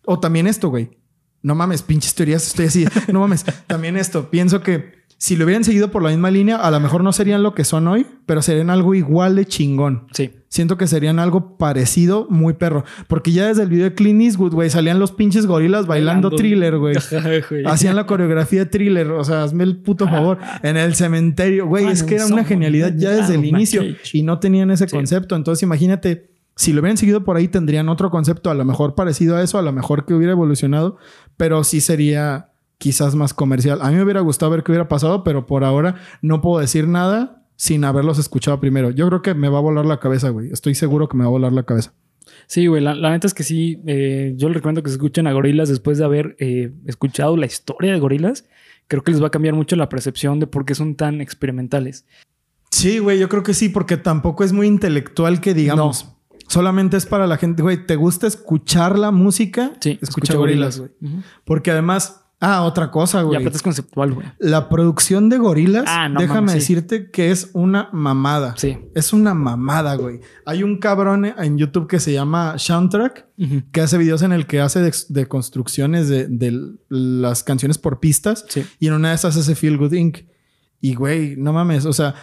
[0.05, 0.91] o también esto, güey.
[1.43, 2.85] No mames, pinches teorías, estoy así.
[3.11, 4.29] No mames, también esto.
[4.29, 7.43] Pienso que si lo hubieran seguido por la misma línea, a lo mejor no serían
[7.43, 10.07] lo que son hoy, pero serían algo igual de chingón.
[10.13, 10.31] Sí.
[10.49, 12.83] Siento que serían algo parecido, muy perro.
[13.07, 16.35] Porque ya desde el video de Clint Eastwood, güey, salían los pinches gorilas bailando, Bailando.
[16.35, 16.95] thriller, güey.
[17.65, 20.39] Hacían la coreografía de thriller, o sea, hazme el puto favor.
[20.63, 24.39] En el cementerio, güey, es que era una genialidad ya desde el inicio y no
[24.39, 25.35] tenían ese concepto.
[25.35, 29.37] Entonces, imagínate, si lo hubieran seguido por ahí, tendrían otro concepto, a lo mejor parecido
[29.37, 30.97] a eso, a lo mejor que hubiera evolucionado,
[31.37, 33.79] pero sí sería quizás más comercial.
[33.81, 36.87] A mí me hubiera gustado ver qué hubiera pasado, pero por ahora no puedo decir
[36.87, 38.89] nada sin haberlos escuchado primero.
[38.89, 40.51] Yo creo que me va a volar la cabeza, güey.
[40.51, 41.93] Estoy seguro que me va a volar la cabeza.
[42.47, 43.81] Sí, güey, la, la neta es que sí.
[43.85, 47.45] eh, yo les recomiendo que se escuchen a Gorilas después de haber eh, escuchado la
[47.45, 48.45] historia de Gorilas.
[48.87, 52.05] Creo que les va a cambiar mucho la percepción de por qué son tan experimentales.
[52.71, 56.15] Sí, güey, yo creo que sí, porque tampoco es muy intelectual que digamos.
[56.51, 59.71] Solamente es para la gente, güey, ¿te gusta escuchar la música?
[59.79, 60.91] Sí, escucha gorilas, güey.
[61.45, 63.37] Porque además, Ah, otra cosa, Y güey.
[63.37, 64.25] aparte es conceptual, güey.
[64.39, 66.55] La producción de gorilas, Ah, no déjame sí.
[66.57, 68.55] decirte que es una mamada.
[68.57, 68.79] Sí.
[68.95, 70.21] Es una mamada, güey.
[70.47, 73.27] Hay un cabrón en YouTube que se llama Soundtrack,
[73.71, 77.99] que hace videos en el que hace de, de construcciones de, de las canciones por
[77.99, 78.43] pistas.
[78.49, 78.65] Sí.
[78.79, 80.17] Y en una de esas hace Feel Good Inc.
[80.81, 81.85] Y, güey, no mames.
[81.85, 82.15] O sea,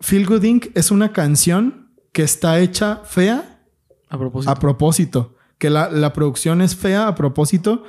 [0.00, 0.66] Feel Good Inc.
[0.74, 1.79] es una canción
[2.12, 3.60] que está hecha fea
[4.08, 4.50] A propósito.
[4.50, 5.34] a propósito.
[5.58, 7.84] Que la, la producción es fea a propósito.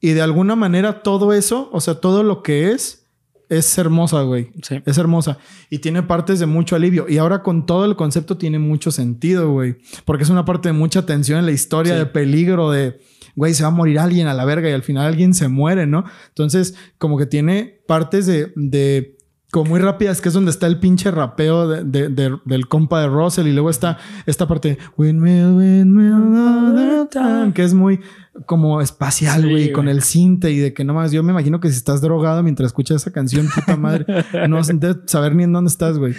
[0.00, 3.06] Y de alguna manera todo eso, o sea, todo lo que es,
[3.48, 4.50] es hermosa, güey.
[4.62, 4.82] sí.
[4.84, 5.38] Es hermosa.
[5.70, 7.06] Y tiene partes de mucho alivio.
[7.08, 9.76] Y ahora con todo el concepto tiene mucho sentido, güey.
[10.04, 11.98] Porque es una parte de mucha tensión en la historia, Sí.
[12.00, 13.00] de peligro, de,
[13.34, 15.86] güey, se va a morir alguien a la verga y al final alguien se muere,
[15.86, 16.04] ¿no?
[16.28, 18.52] Entonces, como que tiene partes de...
[18.56, 19.13] de
[19.54, 23.00] como muy rápidas, que es donde está el pinche rapeo de- de- de- del compa
[23.00, 23.46] de Russell.
[23.46, 28.00] Y luego está esta parte, windmill, windmill, all the time", que es muy
[28.46, 31.76] como espacial, güey, con el cinte y de que nomás yo me imagino que si
[31.76, 34.06] estás drogado mientras escuchas esa canción, puta madre,
[34.48, 34.74] no vas a
[35.06, 36.14] saber ni en dónde estás, güey.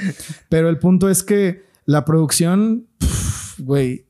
[0.47, 2.85] Pero el punto es que la producción,
[3.57, 4.05] güey,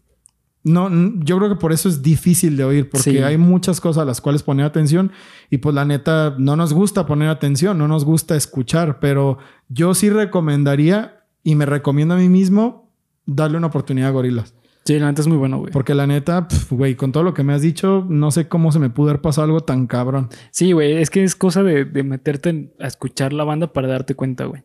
[0.66, 0.90] no,
[1.24, 3.18] yo creo que por eso es difícil de oír, porque Sí.
[3.20, 5.12] hay muchas cosas a las cuales poner atención
[5.50, 9.38] y pues la neta no nos gusta poner atención, no nos gusta escuchar, pero
[9.70, 12.92] yo sí recomendaría y me recomiendo a mí mismo
[13.26, 14.54] darle una oportunidad a Gorilas.
[14.86, 15.72] Sí, la neta es muy bueno, güey.
[15.72, 18.72] Porque la neta, pf, güey, con todo lo que me has dicho, no sé cómo
[18.72, 20.30] se me pudo haber pasado algo tan cabrón.
[20.52, 23.88] Sí, güey, es que es cosa de, de meterte en- a escuchar la banda para
[23.88, 24.62] darte cuenta, güey.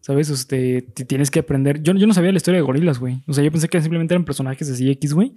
[0.00, 0.46] ¿Sabes?
[0.46, 1.82] Te tienes que aprender.
[1.82, 3.22] Yo, yo no sabía la historia de gorilas, güey.
[3.26, 5.36] O sea, yo pensé que simplemente eran personajes así X, güey.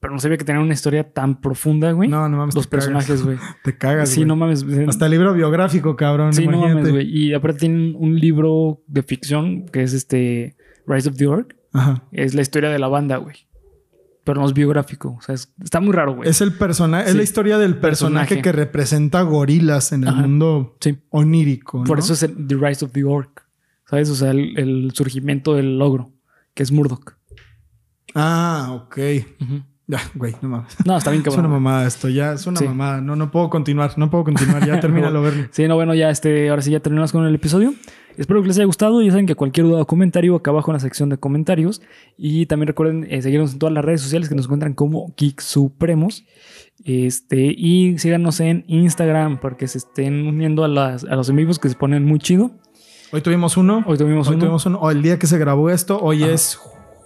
[0.00, 2.08] Pero no sabía que tenían una historia tan profunda, güey.
[2.08, 2.54] No, no mames.
[2.56, 3.38] Los personajes, güey.
[3.64, 4.08] Te cagas.
[4.10, 4.26] Sí, güey.
[4.28, 4.64] no mames.
[4.88, 6.32] Hasta el libro biográfico, cabrón.
[6.32, 7.08] Sí, no mames, güey.
[7.08, 10.56] Y aparte tienen un libro de ficción que es este
[10.86, 11.54] Rise of the Orc.
[11.72, 12.04] Ajá.
[12.12, 13.36] Es la historia de la banda, güey.
[14.24, 15.16] Pero no es biográfico.
[15.18, 16.28] O sea, es- está muy raro, güey.
[16.28, 18.42] Es el personaje, es la historia del personaje, Personaje.
[18.42, 20.22] que representa gorilas en el Ajá.
[20.22, 20.98] mundo Sí.
[21.10, 21.82] onírico.
[21.84, 23.42] Por eso es el, The Rise of the Orc.
[23.92, 24.08] ¿Sabes?
[24.08, 26.12] O sea, el, el surgimiento del logro,
[26.54, 27.12] que es Murdoch.
[28.14, 28.98] Ah, ok.
[29.86, 30.74] Ya, güey, no mames.
[30.86, 31.52] No, está bien Es una cabrón.
[31.52, 32.64] mamada esto, ya es una Sí.
[32.64, 33.02] mamada.
[33.02, 34.66] No, no puedo continuar, no puedo continuar.
[34.66, 35.48] Ya termínalo, Bernie.
[35.50, 37.74] Sí, no, bueno, ya este, ahora sí ya terminamos con el episodio.
[38.16, 39.02] Espero que les haya gustado.
[39.02, 41.82] Ya saben que cualquier duda o comentario acá abajo en la sección de comentarios.
[42.16, 45.40] Y también recuerden eh, seguirnos en todas las redes sociales que nos encuentran como Geek
[45.42, 46.24] Supremos.
[46.84, 51.58] Este, y síganos en Instagram porque se estén uniendo a, las, a los en vivos
[51.58, 52.52] que se ponen muy chido.
[53.12, 53.84] Hoy tuvimos uno.
[53.86, 54.40] Hoy tuvimos Hoy uno.
[54.40, 54.78] tuvimos uno.
[54.80, 56.32] O el día que se grabó esto, hoy Ajá.
[56.32, 56.58] es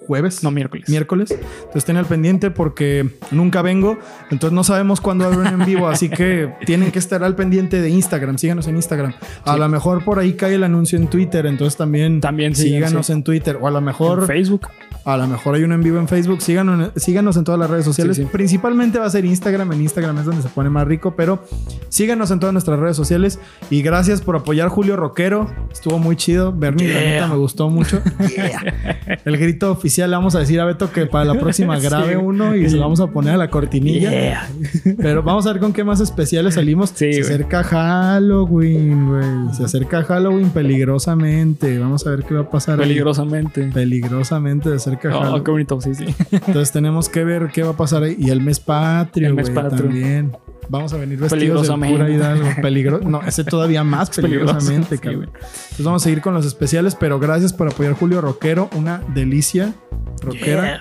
[0.07, 0.42] jueves.
[0.42, 0.88] No, miércoles.
[0.88, 1.30] miércoles.
[1.30, 3.98] Entonces estén al pendiente porque nunca vengo.
[4.30, 5.88] Entonces no sabemos cuándo va a haber un en vivo.
[5.96, 8.38] así que tienen que estar al pendiente de Instagram.
[8.38, 9.14] Síganos en Instagram.
[9.44, 11.46] A lo mejor por ahí cae el anuncio en Twitter.
[11.46, 13.12] Entonces también, También sí, síganos sí.
[13.12, 13.59] en Twitter.
[13.61, 14.68] O a lo mejor, En Facebook.
[15.04, 16.40] a lo mejor hay uno en vivo en Facebook.
[16.42, 18.16] Síganos, síganos en todas las redes sociales.
[18.16, 18.26] Sí.
[18.30, 19.72] Principalmente va a ser Instagram.
[19.72, 21.14] En Instagram es donde se pone más rico.
[21.16, 21.44] Pero
[21.88, 23.38] síganos en todas nuestras redes sociales.
[23.70, 25.50] Y gracias por apoyar Julio Rockero.
[25.72, 26.52] Estuvo muy chido.
[26.52, 28.00] Bernie, la neta, me gustó mucho.
[29.24, 31.86] El grito oficial le vamos a decir a Beto que para la próxima Sí.
[31.86, 34.11] grabe uno y se lo vamos a poner a la cortinilla.
[34.11, 34.49] Yeah.
[34.99, 36.90] Pero vamos a ver con qué más especiales salimos.
[36.94, 39.55] Sí, se acerca Halloween, güey.
[39.57, 41.78] Se acerca Halloween peligrosamente.
[41.78, 42.80] Vamos a ver qué va a pasar.
[42.80, 42.88] ahí.
[42.88, 43.70] Peligrosamente.
[43.72, 45.44] Peligrosamente se acerca Oh, Halloween.
[45.44, 46.07] qué bonito, sí, sí.
[46.30, 48.16] Entonces tenemos que ver qué va a pasar ahí.
[48.18, 49.84] Y el mes patrio, güey, patrio.
[49.84, 50.32] también.
[50.69, 52.49] Vamos a venir vestidos de pura Hidalgo.
[52.61, 55.31] Peligro no, ese todavía más peligrosamente, cabrón.
[55.35, 59.75] Entonces vamos a seguir con los especiales, pero gracias por apoyar Julio Rockero, una delicia
[60.23, 60.81] rockera.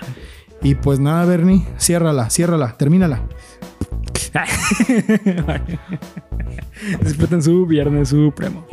[0.62, 3.22] Y pues nada, Bernie, ciérrala, ciérrala, termínala.
[7.02, 8.66] Disfruten su Viernes Supremo.